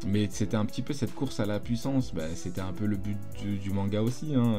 [0.06, 2.96] Mais c'était un petit peu cette course à la puissance, bah, c'était un peu le
[2.96, 4.34] but du, du manga aussi.
[4.34, 4.54] Hein,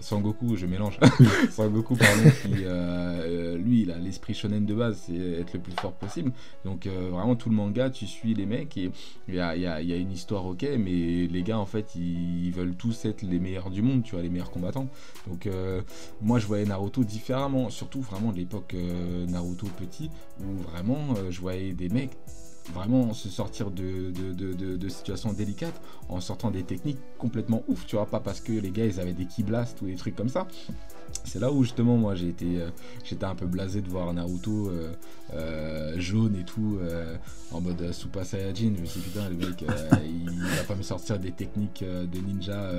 [0.00, 0.98] Sangoku, je mélange.
[1.50, 5.72] Sangoku, pardon, euh, euh, lui il a l'esprit shonen de base, c'est être le plus
[5.72, 6.32] fort possible.
[6.64, 8.90] Donc euh, vraiment tout le manga, tu suis les mecs et
[9.28, 13.22] il y a, une histoire ok, mais les gars en fait ils, veulent tous être
[13.22, 14.88] les meilleurs du monde, tu vois, les meilleurs combattants.
[15.26, 15.48] Donc
[16.22, 18.74] moi je voyais Naruto différemment, surtout vraiment de l'époque
[19.28, 22.16] Naruto petit, où vraiment je voyais des mecs
[22.74, 24.32] vraiment se sortir de, de,
[24.76, 28.70] de- situations délicates en sortant des techniques complètement ouf, tu vois, pas parce que les
[28.70, 30.46] gars ils avaient des ki blast ou des trucs comme ça.
[31.24, 32.70] C'est là où justement moi j'ai été euh,
[33.04, 34.92] j'étais un peu blasé de voir Naruto euh,
[35.34, 37.14] euh, jaune et tout euh,
[37.52, 38.72] en mode euh, Super Saiyajin.
[38.76, 39.62] Je me suis dit putain le mec
[40.04, 42.70] il, va pas me sortir des techniques de ninja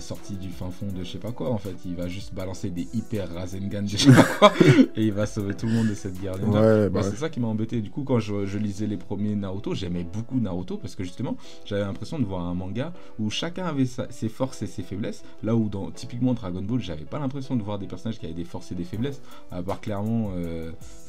[0.00, 1.76] sorties du fin fond de je sais pas quoi en fait.
[1.84, 4.52] Il va juste balancer des hyper Rasengan de je sais pas quoi
[4.96, 6.60] et il va sauver tout le monde de cette guerre ninja.
[6.60, 7.80] Ouais, Moi, bah, c'est ça qui m'a embêté.
[7.80, 11.36] Du coup, quand je, je lisais les premiers Naruto, j'aimais beaucoup Naruto parce que justement,
[11.64, 15.22] j'avais l'impression de voir un manga où chacun avait sa- ses forces et ses faiblesses.
[15.42, 18.34] Là où, dans typiquement Dragon Ball, j'avais pas l'impression de voir des personnages qui avaient
[18.34, 19.20] des forces et des faiblesses.
[19.50, 20.30] À part clairement,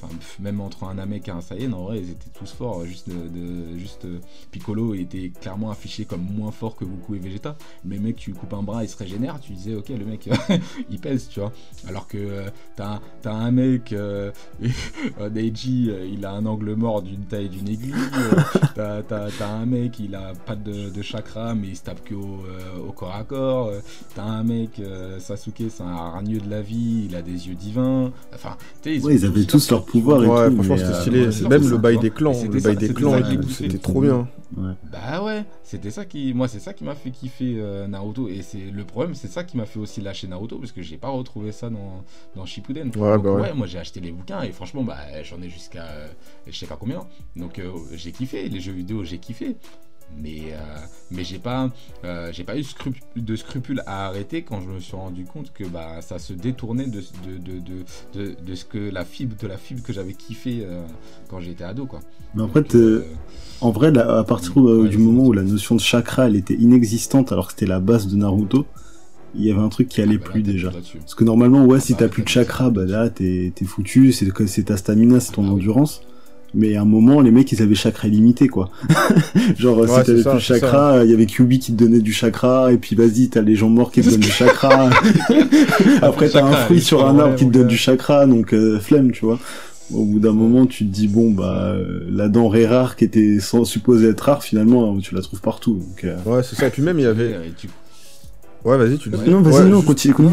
[0.01, 2.85] enfin, même entre un Namek et un Saiyan, en vrai, ils étaient tous forts.
[2.85, 4.19] Juste, de, de- juste euh,
[4.51, 7.57] Piccolo était clairement affiché comme moins fort que Goku et Vegeta.
[7.85, 9.39] Mais mec, tu lui coupes un bras, il se régénère.
[9.39, 10.29] Tu disais, ok, le mec,
[10.89, 11.51] il pèse, tu vois.
[11.87, 13.93] Alors que euh, t'as un- t'as un mec.
[13.93, 14.31] euh,
[15.31, 17.93] Neji, euh, il a un angle mort d'une taille d'une aiguille.
[17.93, 18.41] euh,
[18.75, 22.03] t'as, t'as- t'as un mec, il a pas de, de chakra, mais il se tape
[22.03, 23.71] que au, euh, au corps à corps.
[24.15, 27.55] t'as un mec, euh, Sasuke, c'est un hargneux de la vie, il a des yeux
[27.55, 28.11] divins.
[28.33, 30.77] Enfin, tu sais, ils, Ouais, ont ils avaient tous tous leur pouvoir et ouais, franchement,
[30.77, 31.49] c'était euh, stylé.
[31.49, 34.27] Même le bail des clans, le bail des clans et tout, c'était trop bien.
[34.57, 34.73] ouais.
[34.91, 38.41] Bah ouais, c'était ça qui, moi c'est ça qui m'a fait kiffer euh, Naruto et
[38.41, 41.09] c'est le problème, c'est ça qui m'a fait aussi lâcher Naruto parce que j'ai pas
[41.09, 42.03] retrouvé ça dans
[42.35, 42.87] dans Shippuden.
[42.95, 43.53] Ouais, Donc, bah ouais.
[43.53, 46.07] moi j'ai acheté les bouquins et franchement bah j'en ai jusqu'à euh,
[46.47, 47.01] je sais pas combien.
[47.35, 49.55] Donc euh, j'ai kiffé les jeux vidéo, j'ai kiffé.
[50.17, 50.57] Mais, euh,
[51.11, 51.69] mais j'ai pas,
[52.03, 52.63] euh, j'ai pas eu
[53.15, 56.87] de scrupules à arrêter quand je me suis rendu compte que bah, ça se détournait
[56.87, 60.13] de, de, de, de, de, de ce que la fibre, de la fibre que j'avais
[60.13, 60.85] kiffé euh,
[61.29, 61.85] quand j'étais ado.
[61.85, 62.01] Quoi.
[62.33, 63.03] Mais en fait, Donc,
[63.61, 64.53] En vrai, à partir
[64.87, 68.07] du moment où la notion de chakra elle était inexistante alors que c'était la base
[68.07, 68.65] de Naruto,
[69.35, 70.71] il y avait un truc qui allait ah, bah là, plus déjà.
[70.71, 74.63] Parce que normalement, ouais, si bah, t'as plus de chakra, bah là, t'es foutu, c'est
[74.63, 76.01] ta stamina, c'est ton endurance.
[76.55, 78.69] Mais à un moment, les mecs, ils avaient chakra illimité, quoi.
[79.57, 82.11] Genre, Ouais, si t'avais plus de chakra, il y avait Kyubi qui te donnait du
[82.11, 84.89] chakra, et puis vas-y, t'as les gens morts qui te donnent du chakra.
[86.01, 89.11] Après, t'as un fruit sur un arbre qui te donne du chakra, donc euh, flemme,
[89.11, 89.39] tu vois.
[89.93, 93.39] Au bout d'un moment, tu te dis, bon, bah, euh, la denrée rare qui était
[93.39, 95.73] sans, supposée être rare, finalement, tu la trouves partout.
[95.75, 96.67] Donc, euh, Ouais, c'est ça.
[96.67, 97.35] Et puis même, il y avait.
[98.65, 99.17] Ouais, vas-y, tu dis.
[99.29, 100.29] Non, vas-y, Ouais, non, juste- continue, Non,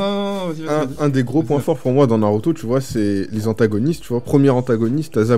[0.49, 0.67] continue.
[0.67, 3.29] non, non, un, un des gros points forts pour moi dans Naruto, tu vois, c'est
[3.33, 4.21] les antagonistes, tu vois.
[4.21, 5.33] Premier antagoniste, t'as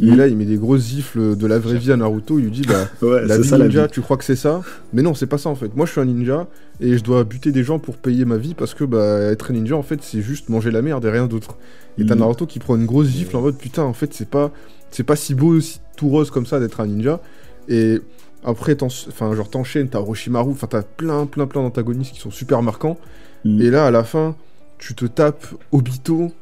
[0.00, 0.16] Est Mhm.
[0.16, 2.38] là, il met des grosses gifles de la vraie vie à Naruto.
[2.38, 3.92] Il lui dit, bah, Ouais, la c'est vie ça, la ninja, vie.
[3.92, 4.62] tu crois que c'est ça?
[4.92, 5.74] Mais non, c'est pas ça en fait.
[5.76, 6.46] Moi, je suis un ninja
[6.80, 9.54] et je dois buter des gens pour payer ma vie parce que bah, être un
[9.54, 11.56] ninja, en fait, c'est juste manger la merde et rien d'autre.
[11.98, 12.20] Et t'as Mhm.
[12.20, 14.50] Naruto qui prend une grosse gifle en mode putain, en fait, c'est pas,
[14.90, 17.20] c'est pas si beau, si tout rose comme ça d'être un ninja.
[17.68, 18.00] Et
[18.42, 22.62] après, enfin, genre t'enchaînes, t'as Orochimaru, enfin, t'as plein, plein, plein d'antagonistes qui sont super
[22.62, 22.96] marquants.
[23.44, 23.60] Mhm.
[23.60, 24.34] Et là, à la fin,
[24.78, 26.32] tu te tapes Obito,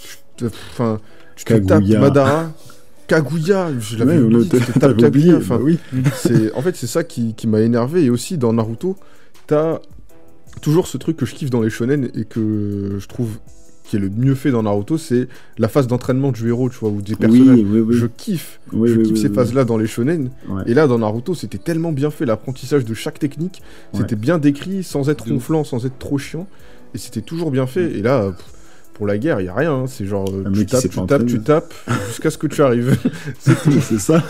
[0.00, 0.98] tu te- enfin,
[1.36, 2.50] tu te tapes Madara,
[3.20, 4.48] Kaguya, je l'avais Ouais, oublié,
[4.98, 5.78] Kaguya, enfin, bah oui.
[6.14, 8.96] c'est en fait c'est ça qui, qui m'a énervé et aussi dans Naruto
[9.46, 9.80] t'as
[10.60, 13.38] toujours ce truc que je kiffe dans les shonen et que je trouve
[13.84, 16.90] qui est le mieux fait dans Naruto c'est la phase d'entraînement du héros tu vois
[16.90, 17.96] ou des personnages Oui, oui, oui.
[17.96, 19.34] je kiffe Oui, je oui, kiffe oui, ces oui.
[19.34, 20.62] phases là dans les shonen Ouais.
[20.66, 23.60] et là dans Naruto c'était tellement bien fait l'apprentissage de chaque technique
[23.92, 24.00] Ouais.
[24.00, 25.38] c'était bien décrit sans être De ouf.
[25.48, 26.46] ronflant sans être trop chiant
[26.94, 28.46] et c'était toujours bien fait et là pff,
[29.02, 29.86] pour la guerre, il y a rien, hein.
[29.88, 31.74] c'est genre euh, tu tapes, tu tapes, tu tapes
[32.06, 32.96] jusqu'à ce que tu arrives.
[33.40, 34.22] c'est ça.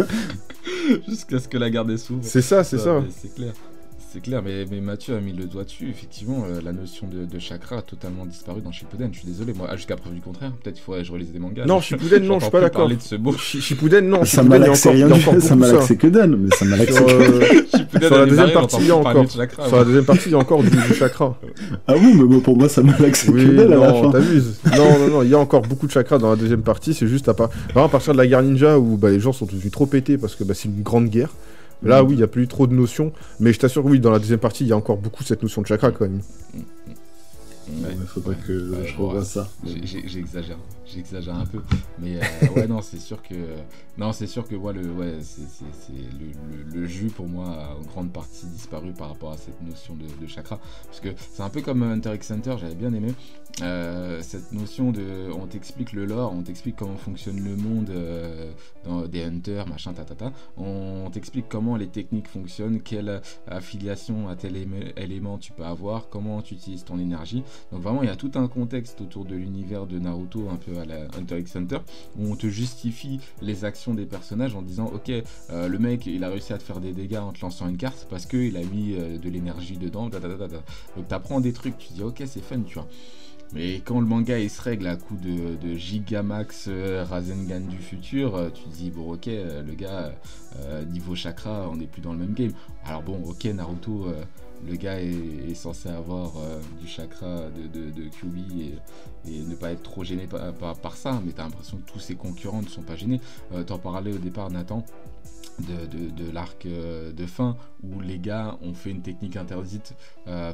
[1.06, 2.20] Jusqu'à ce que la garde s'ouvre.
[2.22, 3.02] c'est ça, c'est ça.
[3.20, 3.52] C'est clair.
[4.12, 5.88] C'est clair, mais, mais Mathieu a mis le doigt dessus.
[5.88, 9.08] Effectivement, euh, la notion de, de chakra a totalement disparu dans Shippuden.
[9.10, 10.52] Je suis désolé, moi, ah, jusqu'à preuve du contraire.
[10.62, 11.64] Peut-être qu'il faudrait que je relise des mangas.
[11.64, 12.82] Non, Je- Shippuden, non, je suis pas d'accord.
[12.82, 13.32] parler de ce mot.
[13.32, 15.54] Shippuden, non, Ça Shippuden, il y a malaxe encore, il y a rien, ça beaucoup
[15.60, 15.94] malaxe ça.
[15.94, 17.40] que dalle, mais ça malaxe Sur, que euh,
[17.74, 19.24] Shippuden Sur la deuxième partie, il y a encore.
[19.24, 19.86] de chakra, sur la ouais.
[19.86, 21.38] deuxième partie, il y a encore du, du chakra.
[21.86, 24.10] Ah oui, mais pour moi, ça malaxe Oui, que dalle à la fin.
[24.10, 24.58] t'abuses.
[24.76, 26.92] Non, non, non, il y a encore beaucoup de chakra dans la deuxième partie.
[26.92, 27.48] C'est juste à, part...
[27.74, 30.34] à partir de la guerre ninja où bah, les gens sont devenus trop pétés parce
[30.34, 31.30] que bah, c'est une grande guerre.
[31.84, 33.12] Là, oui, il n'y a plus trop de notions.
[33.40, 35.62] Mais je t'assure oui, dans la deuxième partie, il y a encore beaucoup cette notion
[35.62, 36.20] de chakra quand même.
[37.68, 39.24] Ouais, Ouais, faudrait que ouais, je revoie ouais.
[39.24, 39.48] ça.
[39.64, 41.62] J'exagère, j'exagère un peu,
[41.98, 42.20] mais euh,
[42.56, 43.34] ouais non c'est sûr que
[43.98, 47.74] non c'est sûr que ouais, le ouais c'est le, le- le jus pour moi a
[47.76, 50.58] en grande partie disparu par rapport à cette notion de, de chakra.
[50.86, 53.14] Parce que c'est un peu comme Hunter x Hunter j'avais bien aimé.
[53.60, 58.50] Euh, cette notion de on t'explique le lore on t'explique comment fonctionne le monde euh,
[58.86, 64.56] dans des hunters machin tatata on t'explique comment les techniques fonctionnent quelle affiliation à tel
[64.56, 68.16] éme- élément tu peux avoir comment tu utilises ton énergie donc vraiment, il y a
[68.16, 71.78] tout un contexte autour de l'univers de Naruto, un peu à la Hunter x Hunter,
[72.18, 75.10] où on te justifie les actions des personnages en disant, ok,
[75.50, 77.76] euh, le mec, il a réussi à te faire des dégâts en te lançant une
[77.76, 80.08] carte parce qu'il a mis euh, de l'énergie dedans.
[80.08, 80.62] da, da, da, da, da.
[80.96, 82.88] Donc t'apprends des trucs, tu dis, ok, c'est fun, tu vois.
[83.54, 87.76] Mais quand le manga il se règle à coup de, de Gigamax euh, Rasengan du
[87.76, 90.12] futur, euh, tu te dis bon ok le gars
[90.60, 92.52] euh, niveau chakra on n'est plus dans le même game.
[92.84, 94.22] Alors bon ok Naruto euh,
[94.66, 98.74] le gars est, est censé avoir euh, du chakra de, de, et,
[99.30, 101.98] et ne pas être trop gêné par, par, par ça, mais t'as l'impression que tous
[101.98, 103.20] ses concurrents ne sont pas gênés.
[103.66, 104.84] T'en parlais au départ Nathan
[105.58, 109.94] de, de, de l'arc de fin où les gars ont fait une technique interdite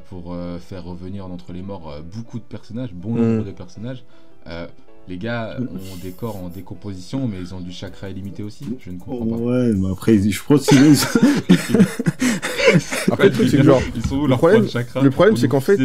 [0.09, 3.21] pour faire revenir d'entre les morts beaucoup de personnages, bon Mm.
[3.21, 4.05] nombre de personnages.
[5.09, 8.65] Les gars ont des corps en décomposition, mais ils ont du chakra illimité aussi.
[8.85, 9.37] Je ne comprends pas.
[9.43, 10.77] Ouais, mais après, je pense qu'ils
[13.11, 15.49] Après, le truc, c'est que genre, ils sont où le problème- chakra le problème, c'est
[15.49, 15.79] qu'en fait,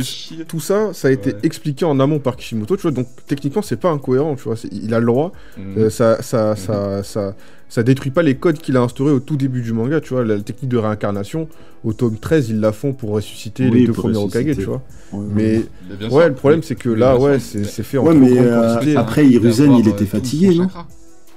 [0.47, 1.39] tout ça, ça a été Ouais.
[1.43, 4.93] expliqué en amont par Kishimoto, tu vois, donc techniquement, c'est pas incohérent, tu vois, il
[4.93, 5.77] a le droit, Mhm.
[5.77, 7.35] euh, ça, ça, ça, ça,
[7.69, 10.23] ça détruit pas les codes qu'il a instaurés au tout début du manga, tu vois,
[10.23, 11.47] la, la technique de réincarnation,
[11.83, 14.17] au tome 13, ils la font pour ressusciter Oui, les deux premiers.
[14.17, 17.97] Hokage, tu vois, Ouais, mais ouais, sûr, le problème, c'est que là, ouais, c'est fait
[17.97, 18.95] en Ouais, mais, euh, quantité.
[18.95, 20.67] après, Hiruzen, il était fatigué, non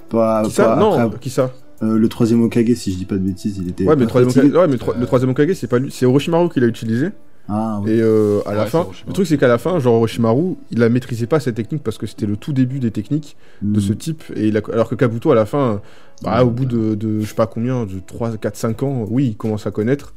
[0.08, 3.04] pas, Qui ça pas- Non, après, qui ça euh, le troisième Okage, si je dis
[3.04, 3.84] pas de bêtises, il était.
[3.84, 4.56] Ouais, mais, le pas troisième fatigué.
[4.56, 6.66] Ouais, mais le tro- Euh, le troisième Hokage, c'est pas lui, c'est Orochimaru qui l'a
[6.68, 7.08] utilisé.
[7.48, 7.80] Ah.
[7.86, 10.78] Et euh, à la Ouais, fin, le truc c'est qu'à la fin, genre Orochimaru, il
[10.80, 13.92] la maîtrisait pas cette technique parce que c'était le tout début des techniques de ce
[13.92, 14.24] type.
[14.34, 15.80] Et il a- alors que Kabuto, à la fin,
[16.22, 16.42] bah, Ouais.
[16.44, 19.36] au bout de, de je sais pas combien, de 3, 4, 5 ans, oui, il
[19.36, 20.12] commence à connaître.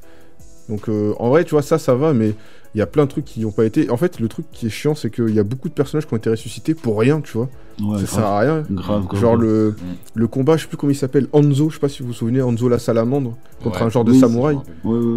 [0.70, 2.34] Donc euh, en vrai, tu vois, ça, ça va, mais
[2.76, 3.90] il y a plein de trucs qui n'ont pas été.
[3.90, 6.14] En fait, le truc qui est chiant, c'est qu'il y a beaucoup de personnages qui
[6.14, 7.50] ont été ressuscités pour rien, tu vois.
[7.82, 8.64] Ouais, ça sert à rien.
[8.70, 9.20] grave, grave.
[9.22, 9.76] Genre le,
[10.14, 12.14] le combat, je sais plus comment il s'appelle, Hanzo, je sais pas si vous vous
[12.14, 13.86] souvenez, Hanzo la salamandre, contre Ouais.
[13.88, 14.58] un genre de samouraï.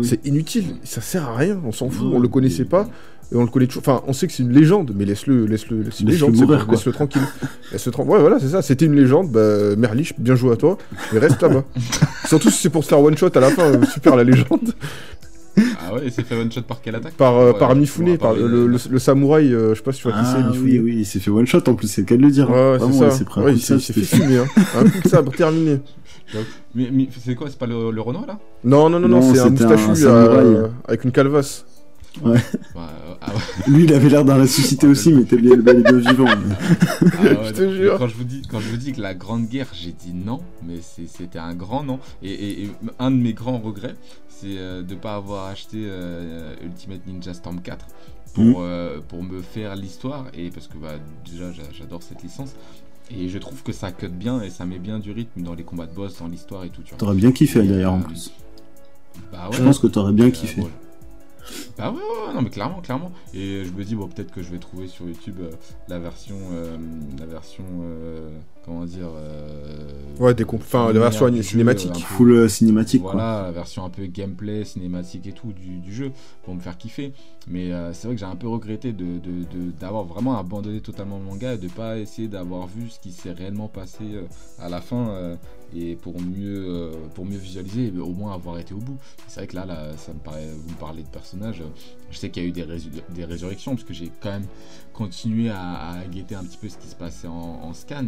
[0.03, 2.89] C'est inutile, ça sert à rien, on s'en fout, on le connaissait pas,
[3.33, 3.83] et on le connaît toujours.
[3.87, 6.67] Enfin, on sait que c'est une légende, mais laisse-le, laisse-le, Laisse-le bon, quoi.
[6.71, 7.23] laisse-le tranquille.
[7.73, 10.79] Ouais, voilà, c'est ça, c'était une légende, bah, Merlich, bien joué à toi,
[11.15, 11.65] et reste là-bas.
[12.27, 14.73] Surtout si c'est pour se faire one shot à la fin, euh, super la légende.
[15.93, 18.17] Ah ouais, il s'est fait one shot par quelle attaque Par, euh, Ouais, par Mifune,
[18.19, 20.49] par le, le, le samouraï, euh, je sais pas si tu vois qui c'est, Ah,
[20.49, 20.65] Mifune.
[20.65, 22.49] oui, oui, il s'est fait one shot en plus, c'est le cas de le dire.
[22.51, 23.05] Ouais, c'est il ça.
[23.07, 24.47] un Ouais, coup il de s'est fait fumer, hein.
[24.79, 25.81] Un coup de sabre, terminé.
[26.75, 28.39] Mais, mais c'est quoi C'est pas le, le Renoir là?
[28.65, 31.67] Non, non, non, non, Non, c'est un un moustachu euh, avec une calvasse.
[32.21, 32.35] Bah,
[32.77, 33.41] euh, ah ouais.
[33.69, 36.27] Lui, il avait l'air d'un ressuscité aussi, mais t'es bien le bel et bien vivant.
[36.29, 37.99] Ah ouais, Je te mais jure.
[37.99, 40.41] Quand je vous dis, quand je vous dis que la Grande Guerre, j'ai dit non,
[40.67, 41.99] mais c'était un grand non.
[42.23, 43.95] Et, et- et un de mes grands regrets,
[44.29, 47.87] c'est euh, de ne pas avoir acheté euh, Ultimate Ninja Storm 4
[48.35, 48.55] pour, Mhm.
[48.59, 50.27] euh, pour me faire l'histoire.
[50.35, 50.95] Et parce que bah,
[51.31, 52.51] déjà, j'a- j'adore cette licence.
[53.11, 55.65] Et je trouve que ça cut bien et ça met bien du rythme dans les
[55.65, 56.83] combats de boss, dans l'histoire et tout.
[56.83, 56.99] Tu vois.
[56.99, 58.33] T'aurais bien kiffé d'ailleurs en plus.
[59.31, 59.57] Bah ouais.
[59.59, 60.63] Je pense que t'aurais bien Euh, kiffé.
[61.79, 63.13] Ah ouais, ouais, non mais clairement, clairement.
[63.35, 65.51] Et je me dis bon peut-être que je vais trouver sur YouTube euh,
[65.89, 66.77] la version, euh,
[67.19, 68.31] la version, euh,
[68.65, 69.09] comment dire.
[69.17, 69.89] euh,
[70.21, 71.93] Ouais, des enfin, la version jeu, cinématique.
[71.93, 73.13] peu- Full euh, cinématique, quoi.
[73.13, 76.13] Voilà, la version un peu gameplay, cinématique et tout du, du jeu
[76.45, 77.13] pour me faire kiffer.
[77.49, 79.05] Mais euh, c'est vrai que j'ai un peu regretté de,
[79.81, 83.33] d'avoir vraiment abandonné totalement le manga et de pas essayer d'avoir vu ce qui s'est
[83.33, 84.23] réellement passé euh,
[84.61, 85.35] à la fin euh,
[85.75, 88.97] et pour mieux, euh, pour mieux visualiser et au moins avoir été au bout.
[89.27, 91.63] C'est vrai que là, là ça me paraît, vous me parlez de personnages.
[92.13, 92.65] Je sais qu'il y a eu des,
[93.15, 94.47] des résurrections parce que j'ai quand même
[94.93, 97.33] continué à, à guetter un petit peu ce qui se passait en,
[97.65, 98.05] en scan.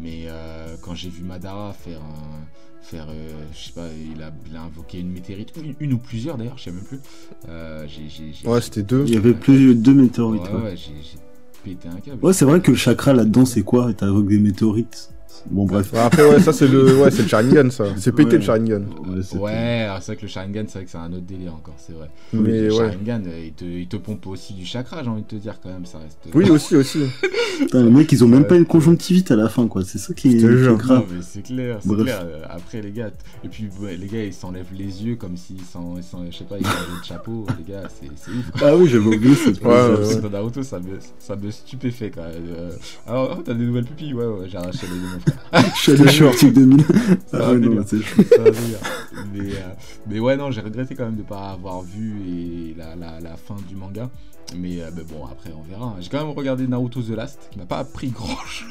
[0.00, 2.46] Mais euh, quand j'ai vu Madara faire un,
[2.82, 5.98] faire, euh, je sais pas, il a, il a invoqué une météorite, une, une ou
[5.98, 7.00] plusieurs d'ailleurs, je sais même plus.
[7.48, 7.86] Euh,
[8.44, 9.04] Ouais, c'était deux.
[9.08, 10.42] Il y avait plus deux météorites.
[10.42, 11.18] Ouais, ouais, j'ai, j'ai
[11.64, 12.24] pété un câble.
[12.24, 13.92] Ouais, c'est vrai que le chakra là-dedans, c'est quoi?
[13.92, 15.10] T'invoques des météorites.
[15.50, 15.92] Bon, bref.
[15.92, 17.84] Ouais, après, ouais, ça, c'est le, ouais, c'est le Sharingan, ça.
[17.96, 18.36] C'est pété Ouais.
[18.38, 18.82] le Sharingan.
[19.06, 19.52] Ouais, Ouais,
[19.84, 21.92] alors c'est vrai que le Sharingan, c'est vrai que c'est un autre délire encore, c'est
[21.92, 22.10] vrai.
[22.32, 22.76] Mais le ouais.
[22.78, 25.58] Sharingan, euh, il te, il te pompe aussi du chakra, j'ai envie de te dire
[25.62, 26.18] quand même, ça reste.
[26.34, 27.00] Oui, aussi, aussi.
[27.58, 29.82] Putain, les mecs, ils ont même pas une conjonctivite à la fin, quoi.
[29.84, 31.04] C'est ça qui est, grave.
[31.12, 32.20] mais c'est clair, c'est clair.
[32.24, 33.10] Euh, Après, les gars,
[33.44, 36.56] et puis ouais, les gars, ils s'enlèvent les yeux comme s'ils s'en, je sais pas,
[36.58, 37.46] ils enlèvent le chapeau.
[37.58, 38.50] Les gars, c'est, c'est ouf.
[38.62, 42.44] Ah oui, j'avais oublié cette Ouais, Naruto, ça me, ça me stupéfait quand même.
[42.56, 42.70] Euh,
[43.06, 45.17] alors, t'as des nouvelles pupilles Ouais, ouais, j'ai arraché les
[45.74, 46.84] chez Arctic 2000.
[47.26, 48.22] C'est Ah ouais, non, c'est chaud.
[49.32, 49.74] Mais, euh,
[50.06, 53.36] mais ouais, non, j'ai regretté quand même de pas avoir vu et la, la, la
[53.36, 54.08] fin du manga.
[54.56, 55.94] Mais, euh, mais bon, après, on verra.
[56.00, 58.68] J'ai quand même regardé Naruto The Last, qui m'a pas appris grand chose.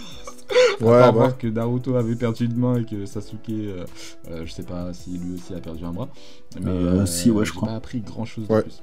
[0.79, 1.11] Ouais, à part ouais.
[1.19, 3.85] voir que Naruto avait perdu une main et que Sasuke, euh,
[4.31, 6.07] euh, je sais pas si lui aussi a perdu un bras.
[6.61, 7.67] Mais Euh, si, ouais, je crois.
[7.69, 8.57] pas appris grand chose Ouais.
[8.57, 8.81] de plus.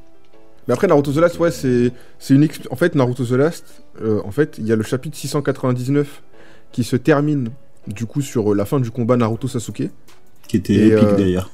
[0.68, 1.90] Mais après, Naruto The Last, ouais, c'est,
[2.31, 6.22] une En fait, Naruto The Last, en fait, il y a le chapitre 699
[6.74, 7.50] qui se termine,
[7.87, 9.90] du coup, sur la fin du combat Naruto-Sasuke.
[10.48, 11.50] Qui était Et, épique euh, d'ailleurs.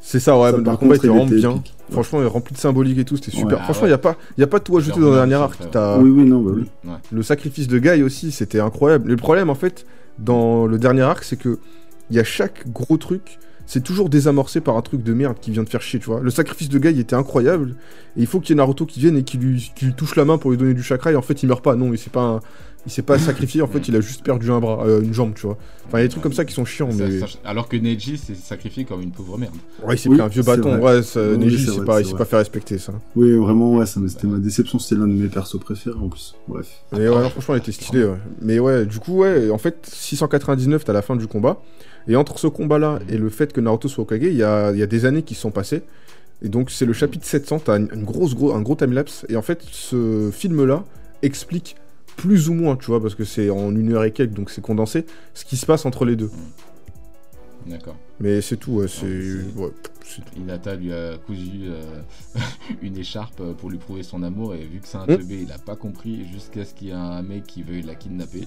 [0.00, 1.50] C'est ça, ouais, Ça, le par combat était vraiment était bien.
[1.56, 1.74] épique.
[1.90, 3.58] Franchement, il est rempli de symbolique et tout, c'était super.
[3.58, 3.88] Ouais, Franchement, ouais.
[3.88, 5.58] il n'y a, pas- y a pas tout ajouté dans le dernier arc.
[6.00, 6.90] Oui, oui, non, bah oui.
[7.12, 9.10] le sacrifice de Guy aussi, c'était incroyable.
[9.10, 9.84] Le problème, en fait,
[10.18, 11.58] dans le dernier arc, c'est que
[12.10, 15.50] il y a chaque gros truc, c'est toujours désamorcé par un truc de merde qui
[15.52, 16.20] vient de faire chier, tu vois.
[16.20, 17.74] Le sacrifice de Guy était incroyable,
[18.16, 20.16] et il faut qu'il y ait Naruto qui vienne et qui lui, qui lui touche
[20.16, 21.76] la main pour lui donner du chakra, et en fait, il meurt pas.
[21.76, 22.40] Non, il s'est pas, un-
[22.86, 25.34] il s'est pas sacrifié, en fait, il a juste perdu un bras, euh, une jambe,
[25.34, 25.58] tu vois.
[25.86, 27.18] Enfin, il y a des trucs comme ça qui sont chiants, Ça- mais.
[27.20, 29.54] ça- alors que Neji s'est sacrifié comme une pauvre merde.
[29.84, 30.78] Ouais, il s'est Oui, pris un vieux bâton.
[30.78, 30.96] vrai.
[30.96, 32.92] Ouais, ça, Oui, Neji, s'est vrai, pas, pas fait respecter, ça.
[33.16, 34.78] Oui, vraiment, ouais, c'était ma déception.
[34.78, 36.34] C'était l'un de mes persos préférés en plus.
[36.48, 36.68] Bref.
[36.92, 38.16] Mais ouais, non, franchement, il était stylé, ouais.
[38.40, 41.60] Mais ouais, du coup, ouais, en fait, 699, t'as la fin du combat.
[42.08, 44.78] Et entre ce combat-là et le fait que Naruto soit Okage, il y a, il
[44.78, 45.82] y a des années qui se sont passées.
[46.42, 49.26] Et donc, c'est le chapitre 700, t'as une, une grosse, gros, un gros timelapse.
[49.28, 50.84] Et en fait, ce film-là
[51.22, 51.76] explique
[52.20, 54.60] plus ou moins, tu vois, parce que c'est en une heure et quelques, donc c'est
[54.60, 56.30] condensé, ce qui se passe entre les deux.
[57.66, 57.96] D'accord.
[58.20, 59.06] Mais c'est tout, ouais, c'est...
[59.06, 59.70] ouais,
[60.04, 61.82] c'est- Hinata lui a cousu euh,
[62.82, 65.16] une écharpe pour lui prouver son amour et vu que c'est un Hmm.
[65.18, 67.94] teubé, il a pas compris jusqu'à ce qu'il y ait un mec qui veuille la
[67.94, 68.40] kidnapper.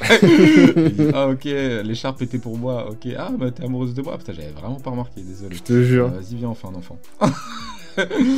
[0.00, 4.32] dit, ah ok, l'écharpe était pour moi, ok, ah bah t'es amoureuse de moi, putain
[4.32, 5.54] j'avais vraiment pas remarqué, désolé.
[5.56, 6.06] Je te jure.
[6.06, 6.98] Euh, Vas-y viens enfin un enfant.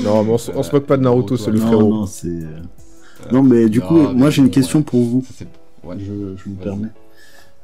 [0.04, 1.90] Non, mais on, se- moque pas de Naruto, c'est le non, frérot.
[1.94, 2.28] non, c'est.
[3.26, 4.85] Euh, Non, mais du non, coup, mais moi j'ai une question ouais.
[4.85, 5.24] pour vous.
[5.85, 5.96] Ouais.
[5.98, 6.04] Je,
[6.37, 6.88] je me permets.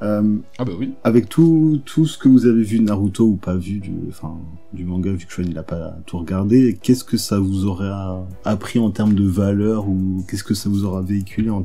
[0.03, 0.93] Euh, Ah bah oui.
[1.05, 4.35] avec tout, tout ce que vous avez vu de Naruto ou pas vu du, enfin,
[4.73, 7.91] du manga, vu que Sean il a pas tout regardé, qu'est-ce que ça vous aurait
[8.45, 11.65] appris en termes de valeur ou qu'est-ce que ça vous aura véhiculé en,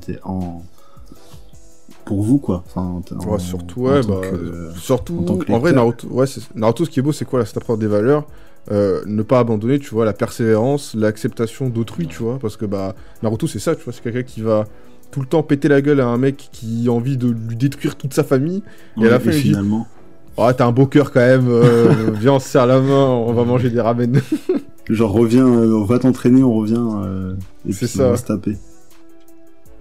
[2.05, 2.63] pour vous quoi?
[2.67, 5.73] Enfin, en, Ouais, surtout, en ouais, bah, que- surtout, en tant que en vrai.
[5.73, 6.25] Naruto, ouais,
[6.55, 8.25] Naruto, ce qui est beau, c'est quoi, là, c'est apprendre des valeurs,
[8.71, 12.95] euh, ne pas abandonner, tu vois, la persévérance, l'acceptation d'autrui, tu vois, parce que, bah,
[13.23, 14.65] Naruto, c'est ça, tu vois, c'est quelqu'un qui va
[15.11, 17.95] tout le temps péter la gueule à un mec qui a envie de lui détruire
[17.95, 18.61] toute sa famille.
[19.01, 19.87] et à la fin, il dit- finalement,
[20.37, 23.33] Oh, t'as un beau cœur quand même, euh, viens, on se serre la main, on
[23.33, 24.21] va manger des ramen.
[24.89, 27.33] genre reviens, euh, on va t'entraîner, on revient euh,
[27.67, 28.07] et puis ça.
[28.07, 28.55] on va se taper.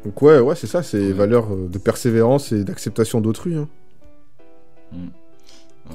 [0.05, 1.13] Donc, ouais, ouais, c'est ça, c'est Ouais.
[1.13, 3.55] valeurs euh, de persévérance et d'acceptation d'autrui.
[3.55, 3.69] hein.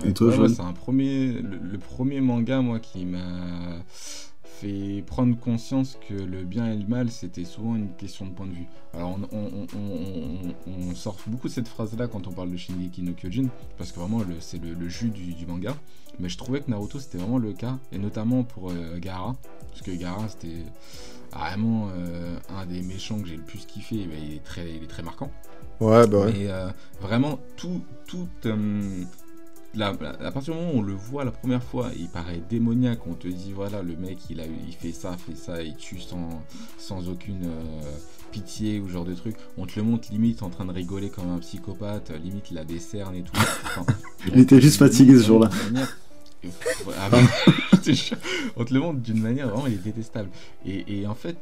[0.01, 5.03] Ouais, Et toi, ouais, c'est un premier, le, le premier manga moi qui m'a fait
[5.05, 8.53] prendre conscience que le bien et le mal c'était souvent une question de point de
[8.53, 8.65] vue.
[8.93, 12.51] Alors on, on, on, on- on- on sort beaucoup de cette phrase-là quand on parle
[12.51, 15.75] de Shingeki no Kyojin parce que vraiment c'est le, le jus du, du manga.
[16.19, 19.35] Mais je trouvais que Naruto c'était vraiment le cas et notamment pour euh, Gaara
[19.69, 20.63] parce que Gaara c'était
[21.35, 24.01] vraiment euh, un des méchants que j'ai le plus kiffé.
[24.01, 25.31] et ben, il est très, il est très marquant.
[25.79, 26.33] Ouais, bah ouais.
[26.33, 26.69] Mais euh,
[27.01, 28.27] vraiment, tout, tout
[29.75, 32.41] la- la- à partir du moment où on le voit la première fois, il paraît
[32.49, 33.05] démoniaque.
[33.07, 35.99] On te dit voilà, le mec, il a, il fait ça, fait ça, il tue
[35.99, 36.43] sans,
[36.77, 37.81] sans aucune euh,
[38.31, 39.35] pitié ou genre de truc.
[39.57, 42.65] On te le montre limite en train de rigoler comme un psychopathe, limite il a
[42.65, 43.31] des cernes et tout.
[43.35, 43.85] Enfin,
[44.33, 45.49] Il était juste fatigué ce jour-là.
[46.97, 47.19] Ah bah,
[48.57, 50.29] on te le montre d'une manière vraiment, il est détestable.
[50.65, 51.37] Et, en fait,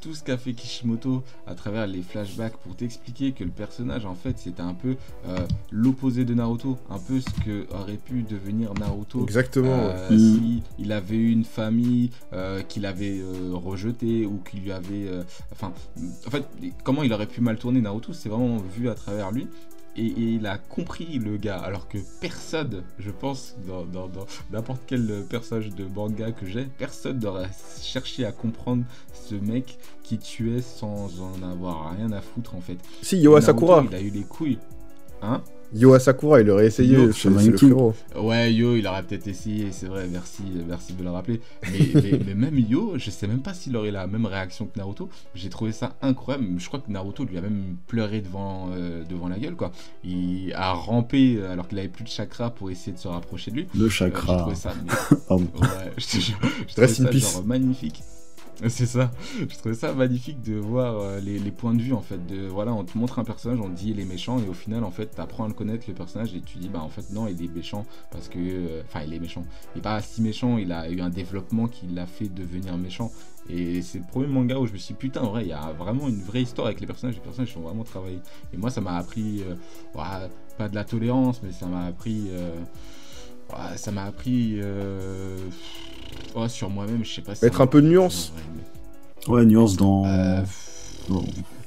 [0.00, 4.14] tout, ce qu'a fait Kishimoto à travers les flashbacks pour t'expliquer que le personnage, en
[4.14, 5.38] fait, c'était un peu euh,
[5.70, 9.22] l'opposé de Naruto, un peu ce que aurait pu devenir Naruto.
[9.22, 9.70] Exactement.
[9.70, 13.20] Euh, si il avait eu une famille euh, qu'il avait
[13.52, 15.08] rejetée ou qu'il lui avait,
[15.52, 15.72] enfin,
[16.26, 16.44] en fait,
[16.82, 19.46] comment il aurait pu mal tourner Naruto, c'est vraiment vu à travers lui
[19.96, 24.10] et, il a compris le gars, alors que personne, je pense, dans
[24.52, 30.18] n'importe quel personnage de manga que j'ai, personne n'aurait cherché à comprendre ce mec qui
[30.18, 32.78] tuait sans en avoir rien à foutre en fait.
[33.02, 33.84] Si, Yoa Sakura.
[33.88, 34.58] Il a eu les couilles.
[35.22, 35.42] Hein?
[35.74, 40.06] Yo Asakura, il aurait essayé, c'est le Ouais, Yo, il aurait peut-être essayé, c'est vrai,
[40.10, 41.40] merci, merci de le rappeler.
[42.26, 45.08] Mais, même Yo, je sais même pas s'il aurait la même réaction que Naruto.
[45.34, 46.46] J'ai trouvé ça incroyable.
[46.58, 49.72] Je crois que Naruto lui a même pleuré devant, euh, devant la gueule, quoi.
[50.04, 53.56] Il a rampé alors qu'il avait plus de chakra pour essayer de se rapprocher de
[53.56, 53.66] lui.
[53.74, 54.34] Le chakra.
[54.34, 54.72] Euh, trouvé ça,
[55.28, 55.48] Pardon.
[55.60, 58.02] Ouais, je, trouvé ça genre magnifique.
[58.68, 59.10] C'est ça.
[59.38, 62.24] Je trouvais ça magnifique de voir euh, les, points de vue en fait.
[62.26, 64.52] De voilà, on te montre un personnage, on te dit il est méchant et au
[64.52, 67.10] final en fait t'apprends à le connaître le personnage et tu dis bah en fait
[67.10, 69.44] non il est méchant parce que euh, enfin il est méchant.
[69.74, 73.10] Il est pas si méchant, il a eu un développement qui l'a fait devenir méchant.
[73.50, 75.52] Et c'est le premier manga où je me suis dit, putain, en vrai, il y
[75.52, 77.16] a vraiment une vraie histoire avec les personnages.
[77.16, 78.20] Les personnages sont vraiment travaillés.
[78.54, 79.54] Et moi, ça m'a appris, euh,
[80.56, 82.30] pas de la tolérance, mais ça m'a appris.
[83.76, 84.60] ça m'a appris
[86.34, 87.34] Oh, sur moi-même, je sais pas.
[87.34, 88.32] Si Mettre un peu de nuance.
[89.28, 90.04] Ouais, nuance dans.
[90.06, 90.42] Euh,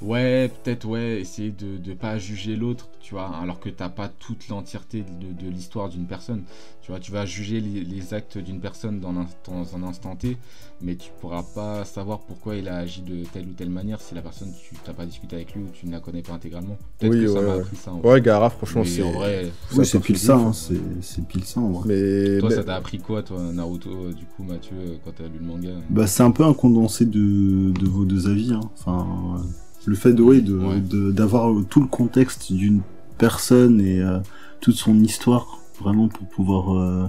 [0.01, 4.07] ouais, peut-être, ouais, essayer de ne pas juger l'autre, tu vois, alors que t'as pas
[4.07, 6.43] toute l'entièreté de, l'histoire d'une personne.
[6.81, 10.37] Tu vois, tu vas juger les, actes d'une personne dans un, dans un, instant T,
[10.81, 14.15] mais tu pourras pas savoir pourquoi il a agi de telle ou telle manière si
[14.15, 16.77] la personne, tu t'as pas discuté avec lui ou tu ne la connais pas intégralement.
[16.97, 17.91] Peut-être oui, que ça m'a appris ça.
[17.91, 19.03] En ouais, Gara, franchement, c'est.
[19.03, 19.51] En vrai,
[19.83, 21.87] c'est pile ça, hein, c'est pile ça en vrai.
[21.87, 22.39] Mais...
[22.39, 25.39] Toi, ça t'a appris quoi, toi, Naruto, euh, du coup, Mathieu, euh, quand t'as lu
[25.39, 25.71] le manga?
[25.89, 28.61] Bah, c'est un peu un condensé de, de vos deux avis, hein.
[28.77, 29.41] Enfin,
[29.87, 32.81] le fait de, oui, de, d'avoir tout le contexte d'une
[33.17, 34.19] personne et euh,
[34.59, 37.07] toute son histoire vraiment pour pouvoir euh,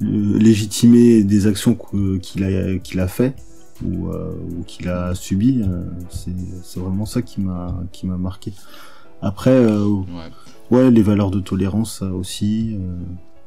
[0.00, 1.76] légitimer des actions
[2.20, 3.34] qu'il a qu'il a fait
[3.82, 5.64] ou, euh, ou qu'il a subi
[6.10, 8.52] c'est c'est vraiment ça qui m'a qui m'a marqué.
[9.22, 9.66] Après
[10.70, 10.90] ouais.
[10.90, 12.76] les valeurs de tolérance ça aussi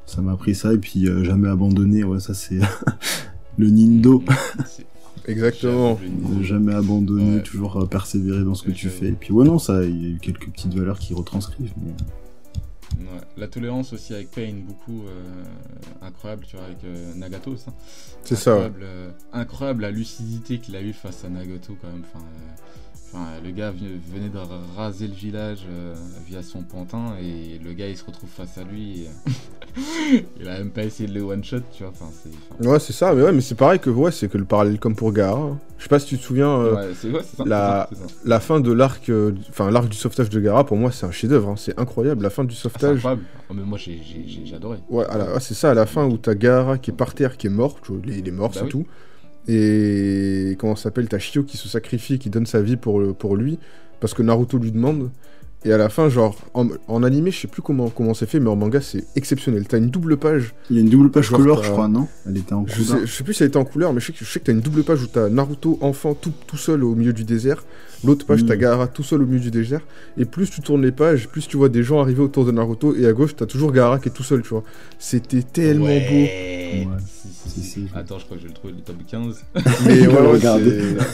[0.08, 2.60] ça m'a pris ça et puis jamais abandonné ouais ça c'est
[3.60, 4.24] le Nindo
[5.28, 6.00] Exactement.
[6.42, 9.08] Jamais abandonner, toujours persévérer dans ce que tu fais.
[9.08, 11.74] Et puis ouais non, ça, il y a eu quelques petites valeurs qui retranscrivent.
[11.78, 11.94] Mais...
[13.38, 15.44] La tolérance aussi avec Pain, beaucoup euh,
[16.02, 17.74] incroyable, tu vois, avec euh, Nagato, ça.
[18.24, 18.52] C'est ça.
[18.52, 22.04] Euh, incroyable la lucidité qu'il a eu face à Nagato, quand même.
[22.14, 22.24] Enfin,
[23.44, 24.38] le gars venait de
[24.78, 25.94] raser le village euh,
[26.28, 29.06] via son pantin et le gars il se retrouve face à lui.
[30.40, 32.72] il a même pas essayé de le one shot, tu vois.
[32.74, 34.96] ouais, c'est ça, mais ouais, mais c'est pareil que ouais, c'est que le parallèle comme
[34.96, 35.58] pour Gara.
[35.78, 36.60] Je sais pas si tu te souviens.
[36.60, 36.94] Euh,
[37.46, 37.90] la,
[38.24, 41.12] la fin de l'arc, euh, enfin l'arc du sauvetage de Gara, pour moi c'est un
[41.12, 41.50] chef-d'œuvre.
[41.50, 41.56] Hein.
[41.58, 42.24] c'est incroyable.
[42.24, 42.92] La fin du sauvetage.
[42.92, 43.24] c'est incroyable.
[43.50, 44.00] Oh, mais moi j'ai
[44.56, 44.78] adoré.
[44.90, 45.06] Ouais,
[45.40, 47.78] c'est ça, à la fin où t'as Gara qui est par terre, qui est mort.
[48.06, 48.86] il est mort, bah c'est tout.
[49.48, 53.60] Et comment s'appelle T'as Shio qui se sacrifie, qui donne sa vie pour, pour lui,
[54.00, 55.10] parce que Naruto lui demande.
[55.64, 58.50] Et à la fin, genre, en, animé, je sais plus comment comment c'est fait, mais
[58.50, 59.68] en manga, c'est exceptionnel.
[59.68, 60.56] T'as une double page.
[60.72, 62.08] Il y a une double page couleur, je crois, non?
[62.28, 63.06] Elle était en couleur.
[63.06, 64.54] Je sais, plus si elle était en couleur, mais je sais, je sais que t'as
[64.54, 67.64] une double page où t'as Naruto enfant tout, tout seul au milieu du désert.
[68.04, 68.60] L'autre page, t'as hmm.
[68.60, 69.82] Gaara tout seul au milieu du désert.
[70.18, 72.96] Et plus tu tournes les pages, plus tu vois des gens arriver autour de Naruto.
[72.96, 74.64] Et à gauche, t'as toujours Gaara qui est tout seul, tu vois.
[74.98, 75.92] C'était tellement beau.
[75.92, 76.88] Ouais.
[77.96, 79.44] Attends, je crois que je vais le trouver le tome 15.
[79.86, 80.58] Mais voilà,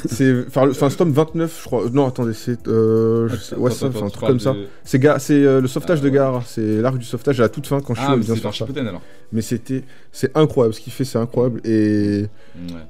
[0.05, 0.45] c'est.
[0.47, 1.89] Enfin, c'est tome 29, je crois.
[1.91, 2.67] Non, attendez, c'est.
[2.67, 4.55] Euh, ouais, ça, un truc comme ça.
[4.83, 6.43] C'est euh, le sauvetage de ah, Gaara.
[6.45, 8.67] C'est l'arc du sauvetage à la toute fin quand je suis bien sûr.
[8.77, 9.01] alors.
[9.31, 9.83] Mais c'était.
[10.11, 10.73] C'est incroyable.
[10.73, 11.61] Ce qu'il fait, c'est incroyable.
[11.65, 12.25] Et.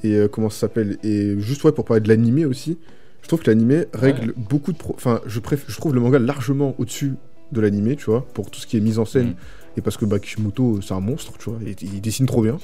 [0.03, 0.97] Et euh, comment ça s'appelle?
[1.03, 2.77] Et juste, ouais, pour parler de l'animé aussi.
[3.27, 4.77] Je trouve que l'animé règle beaucoup de.
[4.93, 7.15] Enfin, je, je trouve le manga largement au-dessus
[7.51, 9.31] de l'animé, tu vois, pour tout ce qui est mise en scène.
[9.31, 9.35] Mm.
[9.75, 12.57] Et parce que bah, Kishimoto, c'est un monstre, tu vois, il dessine trop bien.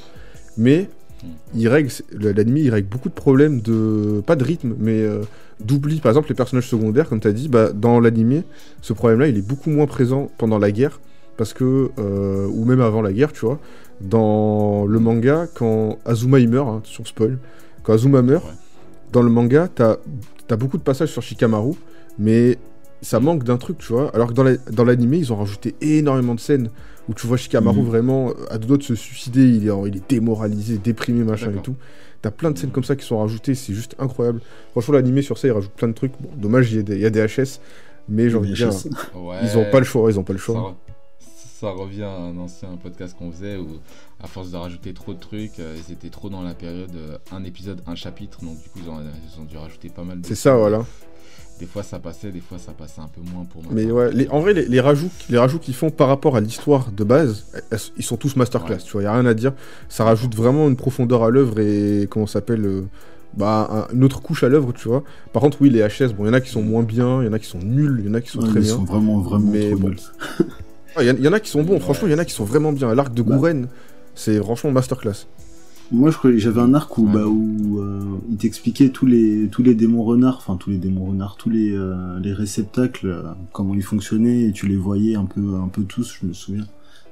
[0.56, 0.88] Mais
[1.22, 1.28] mm.
[1.56, 5.24] il règle, l'anime, il règle beaucoup de problèmes de, pas de rythme, mais euh,
[5.60, 6.00] d'oubli.
[6.00, 8.44] Par exemple, les personnages secondaires, comme tu as dit, bah, dans l'anime,
[8.82, 11.02] ce problème-là, il est beaucoup moins présent pendant la guerre,
[11.36, 13.60] parce que, euh, ou même avant la guerre, tu vois.
[14.00, 17.38] Dans le manga, quand Azuma il meurt, hein, sur spoil,
[17.84, 18.46] quand Azuma meurt,
[19.12, 19.98] dans le manga, t'as
[20.50, 21.74] as beaucoup de passages sur Shikamaru,
[22.20, 22.58] mais
[23.02, 24.14] ça manque d'un truc, tu vois.
[24.16, 26.70] Alors que dans l'anime, ils ont rajouté énormément de scènes
[27.10, 27.86] où tu vois Shikamaru mhm.
[27.86, 31.62] vraiment à deux doigts de se suicider, il est, il est démoralisé, déprimé, machin et
[31.62, 31.76] tout.
[32.22, 34.40] T'as plein de scènes comme ça qui sont rajoutées, c'est juste incroyable.
[34.72, 36.14] Franchement, l'anime sur ça, il rajoute plein de trucs.
[36.22, 37.60] Bon, dommage, il y, a des, HS,
[38.08, 38.70] mais j'ai envie de dire,
[39.44, 40.78] ils ont pas le choix, ils ont pas le choix
[41.64, 43.68] ça revient à un ancien podcast qu'on faisait où,
[44.22, 47.18] à force de rajouter trop de trucs, euh, ils étaient trop dans la période euh,
[47.32, 48.40] un épisode, un chapitre.
[48.44, 50.28] Donc, du coup, ils ont, ils ont dû rajouter pas mal de.
[50.28, 50.86] C'est ça, voilà.
[51.60, 53.72] Des fois, ça passait, des fois, ça passait un peu moins pour moi.
[53.74, 56.42] Mais ouais, les- en vrai, les, les rajouts, les rajouts qu'ils font par rapport à
[56.42, 58.82] l'histoire de base, elles- ils sont tous masterclass, Ouais.
[58.84, 59.54] tu vois, y a rien à dire.
[59.88, 62.82] Ça rajoute vraiment une profondeur à l'œuvre et, comment ça s'appelle, euh,
[63.38, 65.04] bah, un- une autre couche à l'œuvre, tu vois.
[65.32, 67.26] Par contre, oui, les HS, bon, il y en a qui sont moins bien, il
[67.28, 68.64] y en a qui sont nuls, il y en a qui sont Ouais, très ils
[68.66, 68.76] bien.
[68.76, 69.92] sont vraiment, vraiment Mais trop bon.
[70.96, 70.98] nuls.
[70.98, 72.16] Ah, Il y, en- il y en a qui sont bons, Ouais, franchement, il y
[72.16, 72.94] en a qui sont vraiment bien.
[72.94, 73.36] L'arc de Bah.
[73.36, 73.68] Gouren,
[74.16, 75.28] c'est franchement masterclass.
[75.92, 77.14] Moi, je crois que j'avais un arc où, Ouais.
[77.14, 81.06] bah, où euh, il t'expliquait tous les tous les démons renards, enfin tous les démons
[81.08, 85.26] renards, tous les euh, les réceptacles, euh, comment ils fonctionnaient, et tu les voyais un
[85.26, 86.66] peu un peu tous, je me souviens.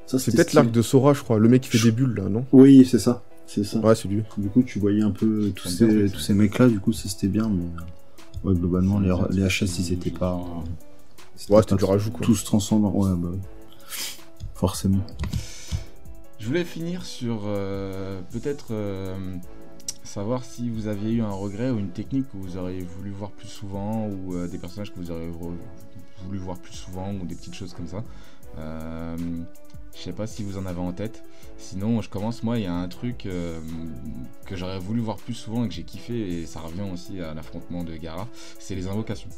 [0.07, 2.15] Ça, C'est c'était peut-être l'arc de Sora, je crois, le mec qui fait des bulles,
[2.15, 2.45] là, non?
[2.53, 3.79] Oui, c'est ça, c'est ça.
[3.79, 4.23] Ouais, c'est lui.
[4.37, 6.67] Du coup, tu voyais un peu tous bien, ces tous ces mecs-là.
[6.67, 10.39] Du coup, ça c'était bien, mais ouais, globalement, les les HS, ils étaient pas.
[11.49, 12.25] Ouais, c'était du rajout, quoi.
[12.25, 13.29] Tous transcendants, ouais, bah,
[14.61, 15.03] forcément.
[16.37, 19.15] Je voulais finir sur euh, peut-être euh,
[20.03, 23.31] savoir si vous aviez eu un regret ou une technique que vous auriez voulu voir
[23.31, 25.57] plus souvent ou euh, des personnages que vous auriez vo-
[26.25, 28.03] voulu voir plus souvent ou des petites choses comme ça.
[29.95, 31.23] Je sais pas si vous en avez en tête.
[31.57, 32.43] Sinon, je commence.
[32.43, 33.27] Moi, il y a un truc
[34.45, 37.33] que j'aurais voulu voir plus souvent et que j'ai kiffé et ça revient aussi à
[37.33, 38.27] l'affrontement de Gara.
[38.59, 39.29] C'est les invocations.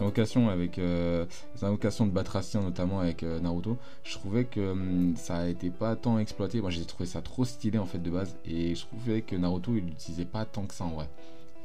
[0.00, 1.24] Invocations avec euh,
[1.54, 5.96] les invocations de Batracien notamment avec euh, Naruto je trouvais que hum, ça été pas
[5.96, 6.60] tant exploité.
[6.60, 9.72] Moi, j'ai trouvé ça trop stylé en fait de base, et je trouvais que Naruto
[9.74, 11.08] il l'utilisait pas tant que ça en vrai,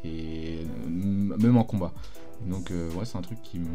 [0.03, 1.91] et euh, même en combat.
[2.47, 3.65] Donc, euh, ouais, c'est un truc qui me.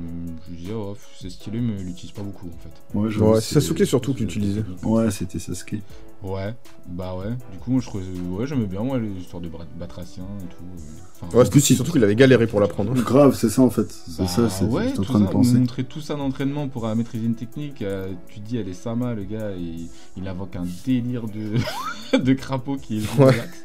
[0.50, 2.98] Je disais, oh, c'est stylé, mais il l'utilise pas beaucoup en fait.
[2.98, 4.64] Ouais, je Ouais, c'est Sasuke surtout qui l'utilisait.
[4.82, 5.76] Ouais, c'était Sasuke.
[6.22, 6.54] Ouais,
[6.88, 7.32] bah ouais.
[7.52, 8.04] Du coup, je trouvais.
[8.30, 10.64] Ouais, j'aimais bien ouais, les histoires de Batracien et tout.
[10.64, 12.94] euh, enfin, Ouais, surtout, surtout qu'il avait galéré pour l'apprendre.
[13.04, 13.92] Grave, c'est ça en fait.
[13.92, 15.52] C'est Bah ça, c'est ouais, en tout train de ça, penser.
[15.58, 17.82] montrer tout ça d'entraînement pour euh, maîtriser une technique.
[17.82, 22.18] euh, tu te dis, elle est Sama, le gars, il, il invoque un délire de,
[22.18, 23.26] de crapaud qui est Ouais.
[23.32, 23.64] relax.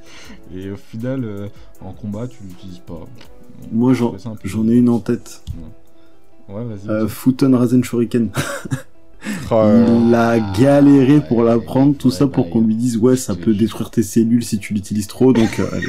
[0.54, 1.48] Et au final, euh,
[1.80, 3.08] en combat, tu l'utilises pas.
[3.72, 4.04] Moi, Je
[4.44, 5.42] j'en ai une en tête.
[6.48, 6.90] Ouais, vas-y.
[6.90, 7.08] Euh.
[7.08, 8.30] Futon Rasen Shuriken.
[9.52, 13.54] Il a galéré pour ouais, l'apprendre, tout ça pour qu'on lui dise ouais, ça peut
[13.54, 15.88] détruire tes cellules si tu l'utilises trop, donc euh, allez.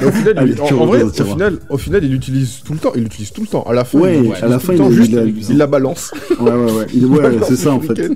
[0.06, 2.60] Au final, Allez, il- en, tu en vrai, reviens, au final, au final, il l'utilise
[2.64, 2.92] tout le temps.
[2.94, 3.64] Il l'utilise tout le temps.
[3.64, 5.12] À la fin, Ouais, il à la fin, il temps, juste,
[5.50, 6.10] il la balance.
[6.40, 6.86] Ouais, ouais, ouais.
[6.94, 8.10] Il, ouais, c'est ça en fait.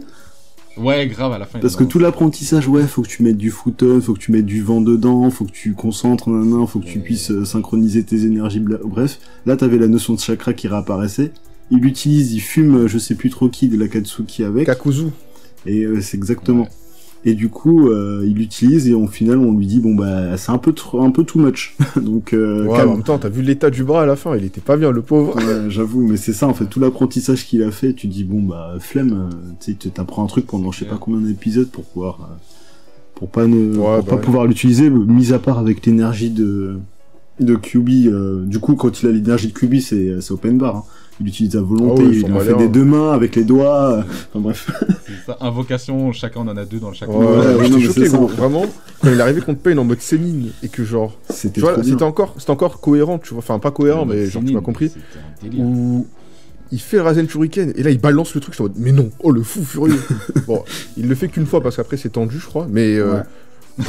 [0.78, 1.58] Ouais, grave, à la fin.
[1.58, 4.46] Parce que tout l'apprentissage, ouais, faut que tu mettes du Futon, faut que tu mettes
[4.46, 7.04] du vent dedans, faut que tu concentres, nanana, faut que tu Ouais.
[7.04, 9.18] puisses euh, synchroniser tes énergies, bla- bref.
[9.44, 11.32] Là, t'avais la notion de chakra qui réapparaissait.
[11.70, 14.66] Il l'utilise, il fume, euh, je sais plus trop qui, de la Katsuki avec.
[14.66, 15.06] Kakuzu.
[15.66, 16.62] Et euh, c'est exactement.
[16.62, 16.68] Ouais.
[17.24, 20.50] Et du coup, euh, il l'utilise et au final, on lui dit bon bah c'est
[20.50, 21.76] un peu trop, un peu too much.
[21.96, 24.36] Donc euh, Ouais, en même temps, t'as vu l'état du bras à la fin.
[24.36, 25.36] Il était pas bien, le pauvre.
[25.36, 28.42] Ouais, j'avoue, mais c'est ça en fait, tout l'apprentissage qu'il a fait, tu dis bon
[28.42, 32.18] bah flemme, euh, tu t'apprends un truc pendant je sais pas combien d'épisodes pour pouvoir,
[32.22, 32.34] euh,
[33.14, 36.78] pour pas ne, Ouais, pour bah pas pouvoir l'utiliser, mis à part avec l'énergie de
[37.40, 37.88] de QB.
[38.08, 40.76] euh, du coup, quand il a l'énergie de QB, c'est c'est open bar.
[40.76, 40.84] hein.
[41.20, 44.04] Il l'utilise à volonté, Ah il en fait des deux mains avec les doigts.
[44.30, 44.70] Enfin bref.
[45.06, 48.16] C'est ça, invocation, chacun on en a deux dans chaque Ouais, Ouais, ouais, choqué, ça,
[48.16, 48.26] gros.
[48.28, 48.64] Vraiment,
[49.00, 51.62] quand il est arrivé contre Pain en mode Sénine et que genre, C'était
[52.02, 53.38] encore, c'était encore cohérent, tu vois.
[53.38, 54.90] Enfin, pas cohérent, mais genre, tu m'as compris.
[55.58, 56.06] Où
[56.72, 58.78] il fait le Rasen Shuriken et là il balance le truc, je suis en mode,
[58.78, 60.00] mais non, oh le fou furieux.
[60.46, 60.64] bon,
[60.96, 63.20] il le fait qu'une fois parce qu'après c'est tendu, je crois, mais euh,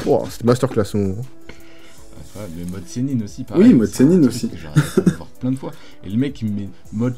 [0.05, 0.83] wow, c'était masterclass.
[0.95, 1.13] hein.
[2.35, 3.63] Ouais, mais mode Sénine aussi, pareil.
[3.67, 4.49] Oui, mode Sénine aussi.
[5.17, 5.71] voir plein de fois.
[6.03, 7.13] Et le mec, il met mode,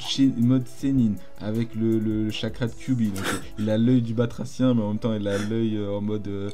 [0.77, 3.07] Sénine avec le, le chakra de Kyubi.
[3.09, 3.23] Donc,
[3.59, 6.27] il a l'œil du batracien, mais en même temps, il a l'œil euh, en mode
[6.27, 6.49] euh,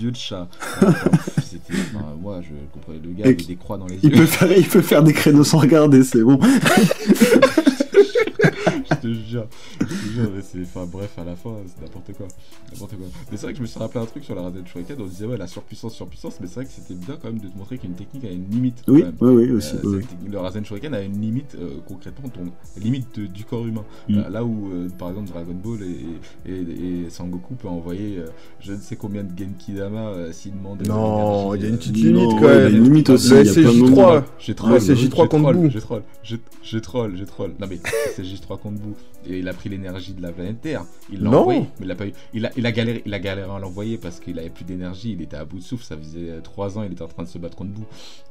[0.00, 0.48] yeux de chat.
[0.82, 0.94] Enfin,
[1.42, 1.74] C'était.
[1.94, 4.16] enfin, moi, je comprenais le gars Et avec des croix dans les Il yeux.
[4.20, 6.38] peut faire, il peut faire des créneaux sans regarder, c'est bon.
[8.90, 9.46] je te jure.
[9.80, 10.60] Je te jure, mais c'est.
[10.62, 12.26] Enfin, bref, à la fin, c'est n'importe quoi.
[12.72, 13.06] N'importe quoi.
[13.30, 14.96] Mais c'est vrai que je me suis rappelé un truc sur la Rasen Shuriken.
[15.00, 16.38] On disait, ouais, la surpuissance, surpuissance.
[16.40, 18.48] Mais c'est vrai que c'était bien quand même de te montrer qu'une technique a une
[18.50, 18.82] limite.
[18.88, 19.36] Oui, quand même.
[19.36, 19.76] oui, oui, aussi.
[19.76, 22.40] Euh, oui, le Rasen Shuriken a une limite euh, concrètement, ton
[22.80, 23.84] limite de- du corps humain.
[24.08, 24.18] Mm.
[24.18, 28.26] Euh, là où, euh, par exemple, Dragon Ball et, et, et Sangoku peut envoyer euh,
[28.60, 30.78] je ne sais combien de Genki Dama euh, s'il demande.
[30.78, 32.76] de Non, il y a une petite limite quand ouais, il y a même.
[32.76, 33.30] une limite aussi.
[33.30, 34.22] Le il y a plein de SCJ3, moments.
[34.38, 35.70] J'ai Ah, troll, c'est J3 j'ai contre troll.
[35.70, 37.54] J'ai troll, j'ai- j'ai troll, j'ai troll.
[37.60, 37.78] Non mais
[38.14, 38.94] c'est J3 contre Boo.
[39.28, 40.84] Et il a pris l'énergie de la planète Terre.
[41.12, 42.12] Il l'a envoyé, mais il a pas eu.
[42.34, 45.12] Il a, il a galéré, il a galéré à l'envoyer parce qu'il avait plus d'énergie.
[45.12, 45.84] Il était à bout de souffle.
[45.84, 46.82] Ça faisait 3 ans.
[46.84, 47.84] Il était en train de se battre contre Boo.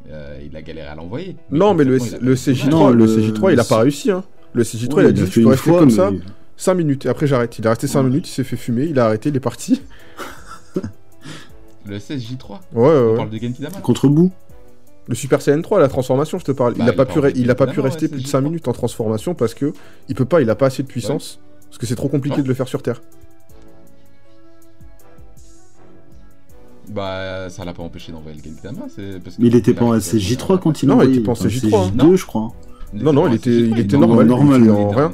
[0.10, 1.36] Euh, il a galéré à l'envoyer.
[1.52, 3.54] Non, mais le, concrètement, il a le pas eu de CJ3, Non, le, le- CJ3,
[3.54, 4.12] il a pas réussi.
[4.12, 4.24] Hein.
[4.54, 6.12] Le CJ3, Ouais, il a dit, une rester fois, comme mais- ça
[6.60, 7.06] 5 minutes.
[7.06, 7.58] Et après, j'arrête.
[7.60, 8.10] Il est resté 5 Ouais.
[8.10, 9.82] minutes, il s'est fait fumer, il a arrêté, il est parti.
[11.86, 12.60] Le 16J3.
[12.74, 13.16] Ouais, ouais, On ouais.
[13.16, 13.78] parle de Genki Dama.
[13.80, 14.32] Contre bout.
[15.08, 17.56] Le Super Saiyan 3, la transformation, je te parle, il bah, n'a pas, pu, a
[17.56, 19.72] pas pu rester plus de 5 minutes en transformation parce que
[20.10, 22.48] il peut pas, il a pas assez de puissance, parce que c'est trop compliqué de
[22.48, 23.02] le faire sur Terre.
[26.90, 28.88] Bah, ça l'a pas empêché d'envoyer le Genkidama.
[29.40, 31.96] Mais il était pas en CJ3 quand il Non, il était pas en CJ3.
[31.96, 32.54] J2, je crois.
[32.94, 34.26] Non, non, il était, il était normal.
[34.26, 35.14] normal il était en rien.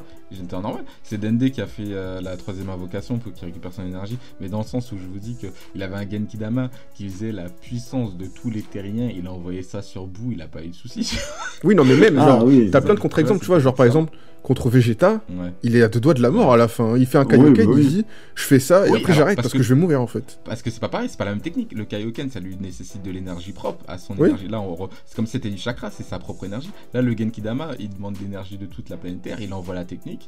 [0.53, 0.83] En normal.
[1.03, 4.17] C'est Dende qui a fait euh, la troisième invocation pour qu'il récupère son énergie.
[4.41, 7.49] Mais dans le sens où je vous dis qu'il avait un Genkidama qui faisait la
[7.49, 9.09] puissance de tous les terriens.
[9.15, 11.17] Il a envoyé ça sur bout, il a pas eu de soucis.
[11.63, 12.69] Oui, non, mais même, Ah genre, oui.
[12.71, 14.11] t'as plein de contre-exemples, tu vois, genre par exemple,
[14.41, 15.53] contre Vegeta, ouais.
[15.63, 16.97] il est à deux doigts de la mort à la fin.
[16.97, 17.81] Il fait un Kaioken, bah oui.
[17.83, 18.05] il dit,
[18.35, 19.59] je fais ça, et après j'arrête parce parce que...
[19.59, 20.39] que- je vais mourir en fait.
[20.43, 21.71] Parce que c'est pas pareil, c'est pas la même technique.
[21.71, 24.27] Le Kaioken, ça lui nécessite de l'énergie propre à son Oui.
[24.27, 24.49] énergie.
[24.49, 26.71] Là, on re- c'est comme si c'était du chakra, c'est sa propre énergie.
[26.93, 30.22] Là, le Genkidama, il demande l'énergie de toute la planète Terre, il envoie la technique.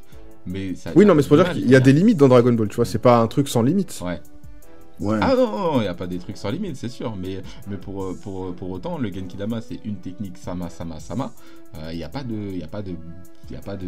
[0.46, 0.92] Mais ça.
[0.94, 2.68] Oui, ça non, mais c'est pour dire qu'il y a des limites dans Dragon Ball,
[2.68, 4.00] tu vois, c'est pas un truc sans limite.
[4.04, 4.20] Ouais.
[4.98, 5.18] Ouais.
[5.20, 7.14] Ah non, il n'y a pas des trucs sans limite, c'est sûr.
[7.20, 11.32] Mais, mais pour, euh, pour, pour autant, le Genkidama, c'est une technique Sama, Sama, Sama.
[11.76, 12.62] Euh, Il n'y a pas de.
[12.64, 12.92] A pas de.
[13.48, 13.86] Il n'y a pas de.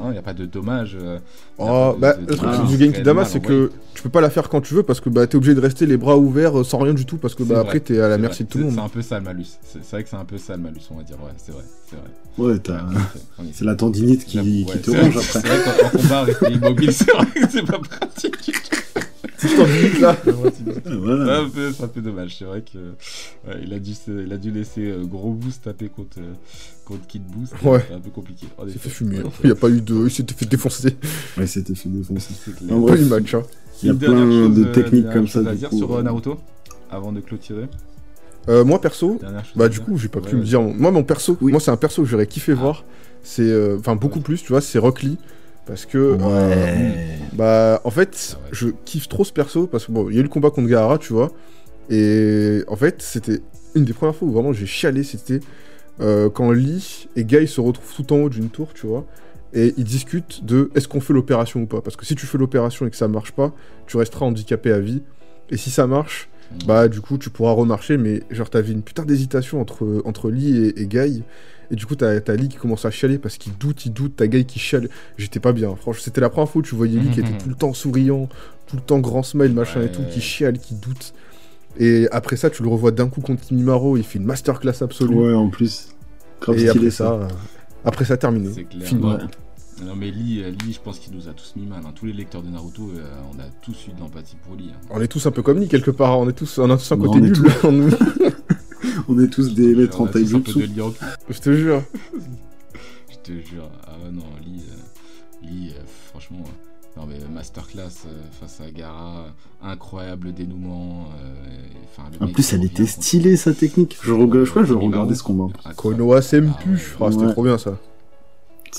[0.00, 0.96] hein, y a pas de dommage.
[1.00, 1.20] euh, y
[1.58, 4.20] Oh, pas de- bah, de- le truc Ah, du Genkidama, c'est que tu peux pas
[4.20, 6.60] la faire quand tu veux parce que bah, t'es obligé de rester les bras ouverts
[6.60, 8.46] euh, sans rien du tout parce que bah, après t'es à la merci vrai.
[8.46, 8.78] de tout le C'est- monde.
[8.78, 9.46] C'est un peu ça le malus.
[9.62, 11.16] C'est vrai que c'est un peu ça le malus, on va dire.
[11.16, 11.64] Ouais, c'est vrai.
[11.90, 12.06] C'est vrai.
[12.38, 12.60] Ouais,
[13.52, 15.40] c'est la tendinite qui, ouais, te ronge après.
[15.40, 18.52] C'est vrai qu'en en combat, rester immobile, c'est vrai que c'est pas pratique.
[19.40, 20.16] Tendinite, là.
[20.86, 21.26] Voilà.
[21.26, 22.36] C'est un peu, c'est un peu dommage.
[22.38, 22.78] C'est vrai que
[23.48, 23.92] ouais, il, a dû,
[24.26, 26.32] il a dû laisser euh, gros boost taper contre, euh,
[26.84, 27.54] contre Kid Boost.
[27.62, 27.84] Ouais.
[27.88, 28.46] C'est un peu compliqué.
[28.66, 29.18] Il s'est fait fumer.
[29.18, 29.32] Ouais, hein.
[29.44, 30.04] Il y a pas eu de.
[30.04, 30.96] Il s'était fait défoncer.
[31.36, 32.34] Ouais, c'était fait défoncer.
[32.70, 33.34] En Pas bref, eu match.
[33.34, 33.42] Hein.
[33.82, 35.40] il y a plein chose, de euh, techniques comme ça.
[35.40, 36.38] à dire coup, sur Naruto
[36.90, 37.68] avant de clôturer.
[38.48, 39.20] Euh, moi perso,
[39.56, 40.62] bah du coup j'ai pas Ouais, pu me dire.
[40.62, 41.50] Moi mon perso, Oui.
[41.50, 42.60] moi c'est un perso que j'aurais kiffé Ah.
[42.60, 42.84] voir.
[43.24, 44.24] C'est euh, enfin beaucoup Ouais.
[44.24, 45.18] plus, tu vois, c'est Rock Lee
[45.66, 47.16] parce que euh.
[47.32, 50.22] Bah, en fait, je kiffe trop ce perso parce que bon, il y a eu
[50.22, 51.30] le combat contre Gaara, tu vois.
[51.90, 53.40] Et en fait, c'était
[53.74, 55.02] une des premières fois où vraiment j'ai chialé.
[55.02, 55.40] C'était
[56.00, 59.04] euh, quand Lee et Guy se retrouvent tout en haut d'une tour, tu vois.
[59.52, 61.80] Et ils discutent de est-ce qu'on fait l'opération ou pas.
[61.80, 63.52] Parce que si tu fais l'opération et que ça marche pas,
[63.86, 65.02] tu resteras handicapé à vie.
[65.50, 66.28] Et si ça marche,
[66.66, 67.96] Bah du coup tu pourras remarcher.
[67.96, 71.22] Mais genre, t'avais une putain d'hésitation entre, entre Lee et, et Guy.
[71.70, 74.14] Et du coup, t'as as Lee qui commence à chialer parce qu'il doute, il doute.
[74.16, 74.88] T'as Guy qui chiale.
[75.18, 75.74] J'étais pas bien.
[75.74, 78.28] Franchement, c'était la première fois où tu voyais Lee qui était tout le temps souriant,
[78.68, 80.08] tout le temps grand smile, machin et tout, Ouais.
[80.08, 81.12] qui chiale, qui doute.
[81.78, 85.14] Et après ça, tu le revois d'un coup contre Kimimaro, il fait une masterclass absolue.
[85.14, 85.88] Ouais, en plus.
[86.40, 87.28] Grave et après ça, euh,
[87.84, 88.48] après ça, terminé.
[88.54, 89.04] C'est clair.
[89.04, 89.18] Ouais.
[89.84, 91.80] Non mais Lee, euh, Lee, je pense qu'il nous a tous mis mal.
[91.86, 91.92] hein.
[91.94, 93.04] Tous les lecteurs de Naruto, euh,
[93.34, 94.70] on a tous eu de l'empathie pour Lee.
[94.72, 94.78] hein.
[94.90, 96.18] On est tous un peu comme Lee quelque part.
[96.18, 97.32] On est tous, on a tous un Non, côté on nul.
[97.32, 97.46] tous-.
[99.08, 100.26] On est tous des maîtres en cul.
[100.26, 101.82] Je te jure.
[103.10, 103.70] Je te jure.
[103.86, 106.38] Ah non, Lee, euh, Lee euh, franchement.
[106.46, 109.26] euh, non mais masterclass euh, face à Gara,
[109.62, 111.08] incroyable dénouement.
[111.22, 113.96] euh, le En plus, elle était stylée sa technique.
[114.02, 115.48] Je, je crois que je regardais ce combat.
[115.76, 116.48] Konoha Senpu.
[117.00, 117.04] Ah.
[117.06, 117.32] Ah, c'était Ouais.
[117.32, 117.76] trop bien ça.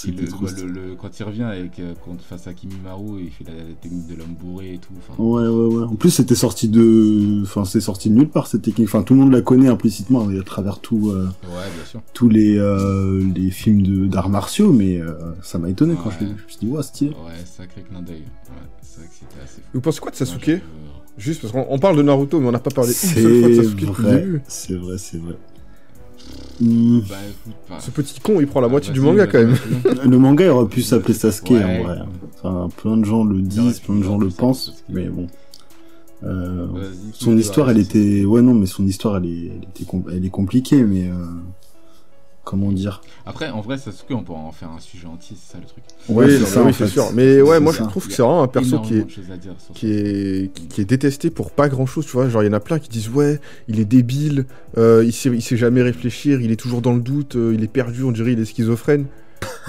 [0.05, 0.67] Et le- C'était trop le- stylé.
[0.71, 4.05] le- quand il revient avec, euh, contre, face à Kimimaro, il fait la, la technique
[4.07, 4.93] de l'homme bourré et tout.
[5.21, 5.83] Ouais, ouais, ouais.
[5.85, 8.87] En plus, c'était sorti de, enfin, c'est sorti de nulle part cette technique.
[8.89, 12.01] Enfin, tout le monde la connaît implicitement à travers tout, euh, Ouais, bien sûr.
[12.13, 16.19] tous les, euh, les films de d'arts martiaux, mais euh, ça m'a étonné quand je
[16.19, 16.35] l'ai vu.
[16.37, 17.09] Je me suis dit, ouais, stylé.
[17.11, 17.15] Ouais,
[17.45, 18.17] sacré clin d'œil.
[18.17, 18.23] Ouais,
[18.81, 19.67] c'est vrai que c'était assez fou.
[19.73, 20.61] Vous pensez quoi de Sasuke
[21.17, 23.39] Juste parce qu'on on parle de Naruto, mais on n'a pas parlé une C'est seule
[23.39, 25.35] fois de Sasuke c'est vrai, c'est vrai.
[26.59, 26.99] Hmm.
[27.07, 27.79] Bah écoute, pas.
[27.79, 29.55] Ce petit con, il prend la Ah, moitié du manga quand même.
[30.09, 31.63] Le manga aurait pu s'appeler Sasuke Ouais.
[31.63, 31.97] en vrai.
[32.41, 35.27] Enfin, plein de gens le disent, plein de gens il le pensent, mais bon.
[36.23, 36.65] Euh,
[37.13, 40.25] son histoire, elle était, ouais non, mais son histoire, elle est, elle était, com- elle
[40.25, 41.13] est compliquée, mais euh,
[42.47, 45.57] comment dire Après, en vrai, Sasuke, on pourra en faire un sujet entier, c'est ça
[45.59, 45.83] le truc.
[46.09, 47.11] oui, c'est ça, oui, sûr.
[47.13, 47.83] Mais ouais, moi ça.
[47.83, 49.05] je trouve que c'est vraiment un perso qui est,
[49.73, 52.29] qui est, qui, qui est détesté pour pas grand chose, tu vois.
[52.29, 54.45] Genre, il y en a plein qui disent Ouais, il est débile,
[54.77, 57.63] euh, il, sait, il sait jamais réfléchir, il est toujours dans le doute, euh, il
[57.63, 59.05] est perdu, on dirait il est schizophrène.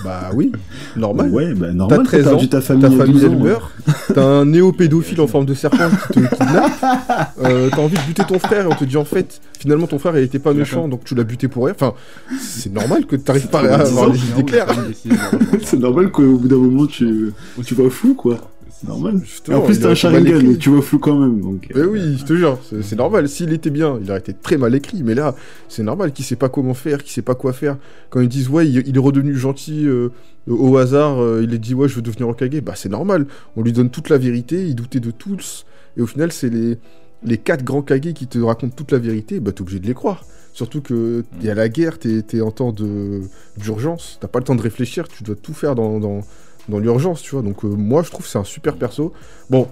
[0.05, 0.53] Bah oui,
[0.97, 1.31] normal.
[1.31, 2.03] Ouais, bah T'as normal.
[2.05, 3.73] 13 t'as ans, perdu ta famille, ta famille 12 elle ans, meurt,
[4.15, 6.73] t'as un néo-pédophile en forme de serpent qui te kidnappe,
[7.45, 9.99] euh, t'as envie de buter ton frère et on te dit en fait, finalement ton
[9.99, 11.75] frère il était pas méchant donc tu l'as buté pour rien.
[11.75, 11.95] Enfin,
[12.41, 14.69] c'est normal que t'arrives pas à avoir les idées claires.
[15.65, 17.33] C'est normal qu'au bout d'un moment tu,
[17.65, 18.39] tu vois flou quoi.
[18.81, 19.21] C'est normal.
[19.49, 21.41] Et en plus t'as un Sharingan et tu vois flou quand même.
[21.41, 23.29] Donc, Mais euh, oui, je te jure, c'est normal.
[23.29, 25.03] S'il était bien, il aurait été très mal écrit.
[25.03, 25.35] Mais là,
[25.69, 27.77] c'est normal qu'il sait pas comment faire, qu'il sait pas quoi faire.
[28.11, 30.11] Quand ils disent ouais, il, il est redevenu gentil euh,
[30.47, 33.27] au hasard, euh, il est dit ouais, je veux devenir Hokage, bah c'est normal.
[33.57, 35.67] On lui donne toute la vérité, il doutait de tous.
[35.97, 36.79] Et au final, c'est les
[37.25, 39.41] les quatre grands Kage qui te racontent toute la vérité.
[39.41, 40.25] Bah t'es obligé de les croire.
[40.53, 43.23] Surtout que y a la guerre, t'es es en temps de
[43.57, 46.21] d'urgence, t'as pas le temps de réfléchir, tu dois tout faire dans dans,
[46.69, 47.43] dans l'urgence, tu vois.
[47.43, 49.13] Donc euh, moi, je trouve que c'est un super perso.
[49.51, 49.69] Bon,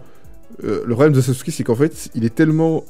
[0.64, 2.84] euh, le problème de Sasuke, c'est qu'en fait, il est tellement.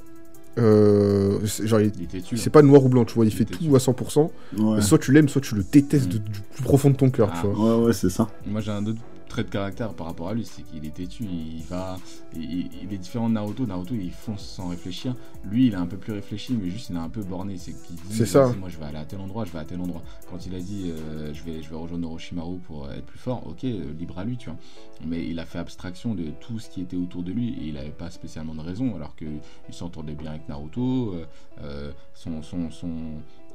[0.58, 2.36] euh, c'est- genre, il- tué.
[2.38, 4.30] c'est pas noir ou blanc, tu vois, il fait tout à 100%.
[4.58, 4.80] ouais.
[4.80, 6.12] Soit tu l'aimes, soit tu le détestes Mm.
[6.12, 7.38] de- du plus profond de ton cœur, Ah.
[7.42, 7.78] tu vois.
[7.80, 8.28] Ouais, ouais, c'est ça.
[8.46, 8.98] Moi, j'ai un autre
[9.36, 11.98] trait de caractère par rapport à lui, c'est qu'il est têtu, il va,
[12.34, 13.66] il, il est différent de Naruto.
[13.66, 15.14] Naruto, il fonce sans réfléchir.
[15.44, 17.58] Lui, il est un peu plus réfléchi, mais juste il est un peu borné.
[17.58, 18.50] C'est qu'il dit, ça.
[18.58, 20.02] moi je vais aller à tel endroit, je vais à tel endroit.
[20.30, 23.46] Quand il a dit, euh, je vais, je vais rejoindre Orochimaru pour être plus fort,
[23.46, 24.58] ok, euh, libre à lui, tu vois.
[25.04, 27.74] Mais il a fait abstraction de tout ce qui était autour de lui et il
[27.74, 31.12] n'avait pas spécialement de raison, alors qu'il s'entendait bien avec Naruto.
[31.14, 31.26] euh,
[31.62, 32.88] euh, son, son, son,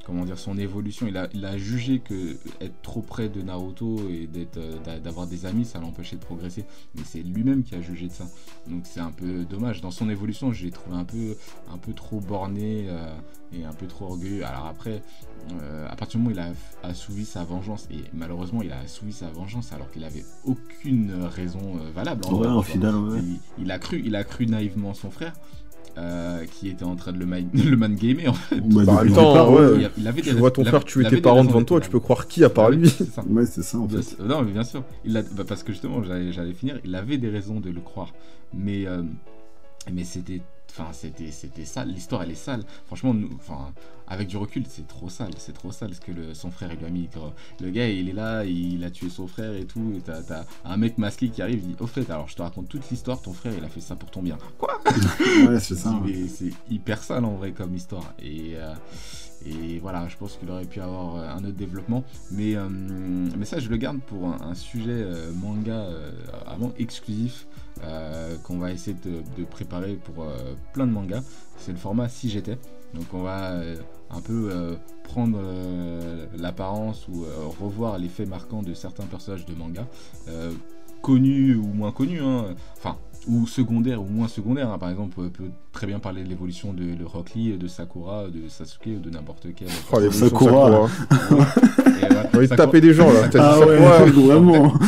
[0.04, 4.08] comment dire, son évolution, il a, il a jugé que être trop près de Naruto
[4.10, 6.64] et d'être, euh, d'a- d'avoir des amis, ça l'empêchait de progresser.
[6.94, 8.26] Mais c'est lui-même qui a jugé de ça.
[8.68, 9.80] Donc c'est un peu dommage.
[9.80, 11.36] Dans son évolution, je l'ai trouvé un peu,
[11.72, 13.14] un peu trop borné euh,
[13.52, 14.44] et un peu trop orgueilleux.
[14.44, 15.02] Alors après,
[15.60, 16.52] euh, à partir du moment où il a
[16.88, 21.76] assouvi sa vengeance, et malheureusement il a assouvi sa vengeance alors qu'il avait aucune raison
[21.94, 22.24] valable.
[22.26, 23.18] En Ouais, vrai, final, ouais.
[23.20, 25.32] Il, il a cru, il a cru naïvement son frère.
[25.98, 28.60] Euh, qui était en train de le, man- le man gamer en fait.
[28.60, 29.60] Bah, Bah, attends, départ, ouais.
[29.66, 29.90] ouais.
[29.96, 32.00] Il, il avait des Tu vois ton frère tuer tes parents devant toi, tu peux
[32.00, 33.22] croire qui à part lui c'est ça.
[33.28, 34.18] Ouais, c'est ça, en fait.
[34.20, 34.82] Non, mais bien sûr.
[35.04, 35.22] Il a...
[35.22, 36.78] bah, parce que justement, j'allais j'allais finir.
[36.84, 38.12] Il avait des raisons de le croire.
[38.54, 39.02] Mais, euh,
[39.92, 40.40] mais c'était.
[40.74, 41.88] Enfin, c'était, c'était sale.
[41.88, 42.64] L'histoire, elle est sale.
[42.86, 43.72] Franchement, nous, enfin,
[44.06, 45.32] avec du recul, c'est trop sale.
[45.36, 47.08] C'est trop sale ce que le, son frère il lui a mis.
[47.60, 49.92] Le gars, il est là, il a tué son frère et tout.
[49.94, 52.42] Et t'as, t'as un mec masqué qui arrive, il dit Au fait, alors je te
[52.42, 53.20] raconte toute l'histoire.
[53.20, 54.38] Ton frère, il a fait ça pour ton bien.
[54.58, 54.80] Quoi?
[55.46, 55.94] Ouais, c'est ça.
[56.28, 58.14] C'est hyper sale en vrai comme histoire.
[58.18, 58.74] Et, euh,
[59.46, 62.04] et voilà, je pense qu'il aurait pu avoir euh, un autre développement.
[62.30, 65.86] Mais, euh, mais ça, je le garde pour un, sujet euh, manga
[66.46, 67.46] avant exclusif
[68.44, 70.26] qu'on va essayer de, préparer pour
[70.72, 71.22] plein de mangas.
[71.56, 72.58] C'est le format si j'étais.
[72.94, 73.60] Donc on va
[74.10, 75.40] un peu prendre
[76.36, 77.24] l'apparence ou
[77.58, 79.88] revoir les faits marquants de certains personnages de manga.
[81.00, 82.54] connus ou moins connus, hein.
[82.76, 84.70] enfin, ou secondaires ou moins secondaires.
[84.70, 84.78] hein.
[84.78, 88.24] Par exemple, on peut très bien parler de l'évolution de, de Rock Lee, de Sakura,
[88.28, 89.68] de Sasuke ou de n'importe quel.
[89.92, 90.88] Oh, les Sakura.
[90.90, 91.46] Sakura.
[92.00, 92.04] Et
[92.36, 93.28] envie de Sakura- taper des gens là.
[93.30, 94.26] T'as Ah ouais, Sakura.
[94.26, 94.72] vraiment.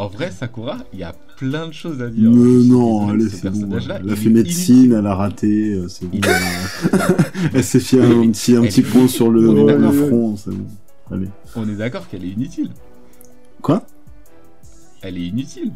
[0.00, 2.30] En vrai, Sakura, il y a plein de choses à dire.
[2.30, 3.78] Mais non, allez, ce c'est bon.
[4.00, 6.20] Elle a fait médecine, elle a raté, euh, c'est bon.
[7.52, 10.66] Elle s'est fait un petit, un petit est- point sur le, On front, c'est bon.
[11.10, 11.28] Allez.
[11.56, 12.70] On est d'accord qu'elle est inutile.
[13.60, 13.82] Quoi?
[15.00, 15.70] Elle est inutile.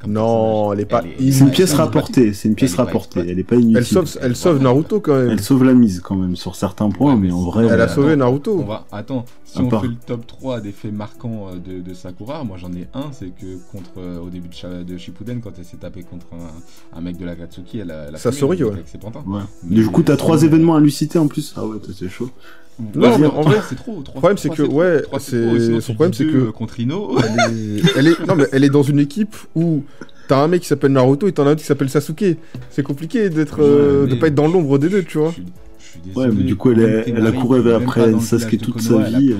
[0.00, 1.02] comme Non, elle est pas.
[1.18, 3.76] C'est une pièce rapportée, c'est une pièce elle est pas rapportée, elle est pas inutile.
[3.78, 5.30] Elle sauve, elle sauve Naruto quand même.
[5.30, 7.66] Elle sauve la mise quand même sur certains points, Ouais, mais mais en vrai.
[7.66, 8.62] Elle a sauvé On Naruto.
[8.64, 11.94] va, attends, si on part- fait le top 3 des faits marquants euh, de, de
[11.94, 15.52] Sakura, moi j'en ai un, c'est que contre, euh, au début de, de Shippuden, quand
[15.56, 18.62] elle s'est tapée contre un, un mec de la Katsuki, elle a, elle a Sasori,
[18.64, 18.72] ouais.
[18.72, 19.22] avec ses pantins.
[19.26, 19.40] Ouais.
[19.62, 21.54] Mais- Du coup, t'as trois événements à lui citer en plus.
[21.56, 22.30] Ah ouais, c'est chaud.
[22.78, 23.98] Non, mais trois, en vrai, c'est trop.
[23.98, 27.82] Le problème, c'est que, ouais, c'est- son problème, c'est que- contre Ino, Elle est...
[27.96, 29.84] elle est- Non, mais elle est dans une équipe où
[30.26, 32.36] t'as un mec qui s'appelle Naruto et t'en as un autre qui s'appelle Sasuke.
[32.70, 35.28] C'est compliqué d'être, euh, de pas être dans l'ombre des deux, tu vois.
[35.30, 35.44] Je suis-
[35.78, 38.74] je suis Ouais, mais du coup, elle, est- même elle a couru après Sasuke toute
[38.82, 39.32] Konoha, sa vie.
[39.32, 39.36] euh.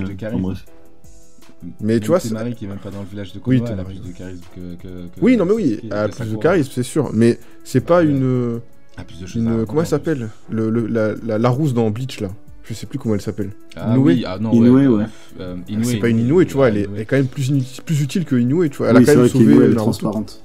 [1.81, 3.57] Mais Même tu vois, c'est- Temari qui est même pas dans le village de Oui,
[3.59, 4.59] Konoha, elle a plus de charisme que.
[4.81, 7.09] que- que- Oui, non, mais oui, elle a plus de charisme, c'est sûr.
[7.13, 8.59] Mais c'est pas une.
[9.07, 10.29] Plus de choses à une raconter, comment elle s'appelle?
[10.49, 12.29] Le, le- la, la, la rousse dans Bleach, là.
[12.67, 13.51] Je sais plus comment elle s'appelle.
[13.75, 14.01] Ah Inoue.
[14.05, 14.87] oui, ah non, Inoue, ouais.
[14.87, 15.05] ouais.
[15.39, 17.51] euh, Inoue, c'est pas une Inoue, tu vois, elle est, elle est quand même plus,
[17.85, 18.89] plus utile que Inoue, tu vois.
[18.89, 20.41] Elle Oui, a quand même sauvé elle est transparente.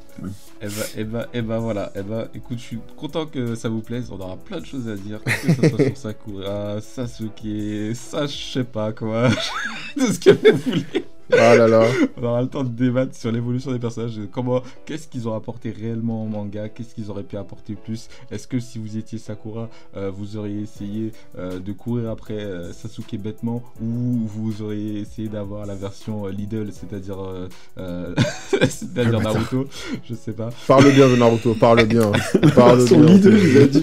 [0.62, 3.70] Eh ben, eh ben, eh ben voilà, eh ben, écoute, je suis content que ça
[3.70, 4.10] vous plaise.
[4.12, 8.36] On aura plein de choses à dire, que ce soit sur Sakura, Sasuke, ça, je
[8.52, 9.30] sais pas quoi,
[9.96, 11.04] de ce que vous voulez.
[11.32, 11.86] Ah là là.
[12.16, 15.70] On aura le temps de débattre sur l'évolution des personnages, comment, qu'est-ce qu'ils ont apporté
[15.70, 18.08] réellement au manga, qu'est-ce qu'ils auraient pu apporter plus.
[18.30, 22.72] Est-ce que si vous étiez Sakura, euh, vous auriez essayé euh, de courir après euh,
[22.72, 28.14] Sasuke bêtement, ou vous auriez essayé d'avoir la version euh, Lidl, c'est-à-dire, euh, euh,
[28.68, 29.66] c'est-à-dire Ah, Naruto,
[30.04, 30.50] je sais pas.
[30.66, 32.10] Parle bien de Naruto, parle bien.
[32.54, 33.02] Parle bien.
[33.02, 33.82] leader, il a dit.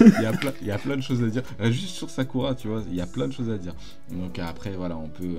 [0.00, 1.42] il y, a plein, il y a plein de choses à dire.
[1.60, 3.74] Juste sur Sakura, tu vois, il y a plein de choses à dire.
[4.10, 5.36] Donc après, voilà, on peut,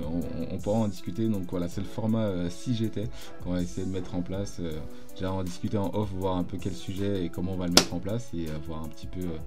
[0.50, 1.15] on pourra en discuter.
[1.22, 3.04] Donc voilà, c'est le format euh, si j'étais
[3.42, 4.58] qu'on va essayer de mettre en place.
[4.60, 4.72] Euh,
[5.16, 7.72] Déjà en discuter en off, voir un peu quel sujet et comment on va le
[7.72, 9.38] mettre en place et euh, voir un petit peu euh,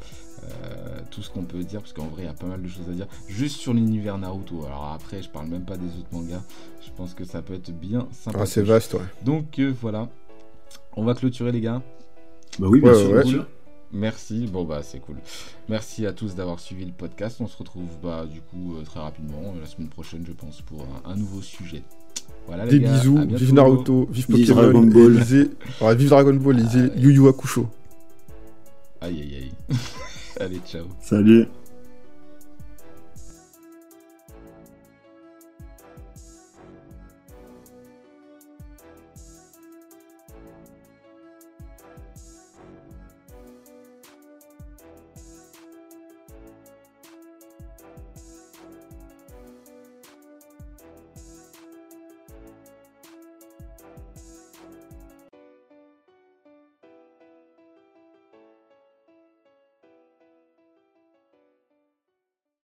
[0.45, 2.67] euh, tout ce qu'on peut dire parce qu'en vrai, il y a pas mal de
[2.67, 4.65] choses à dire juste sur l'univers Naruto.
[4.65, 6.41] Alors après, je parle même pas des autres mangas.
[6.81, 8.39] Je pense que ça peut être bien sympa.
[8.41, 9.01] Ah, c'est vaste, ouais.
[9.23, 10.09] Donc euh, voilà,
[10.95, 11.83] on va clôturer les gars.
[12.57, 13.21] Bah oui, bien Ouais, sûr, ouais.
[13.21, 13.47] bien sûr.
[13.91, 15.15] Merci, bon bah c'est cool.
[15.67, 17.37] Merci à tous d'avoir suivi le podcast.
[17.39, 20.61] On se retrouve bah du coup euh, très rapidement euh, la semaine prochaine je pense
[20.61, 21.81] pour un, un nouveau sujet.
[22.47, 25.17] Voilà les Des gars, bisous, vive Naruto, vive Vive Pokémon, Dragon Ball.
[25.17, 25.49] lisez...
[25.81, 27.01] ouais, vive Dragon Ball, lisez Ah, ouais.
[27.01, 27.67] Yu Yu Hakusho.
[29.01, 29.51] Aïe aïe aïe.
[30.39, 30.85] Allez ciao.
[31.01, 31.47] Salut.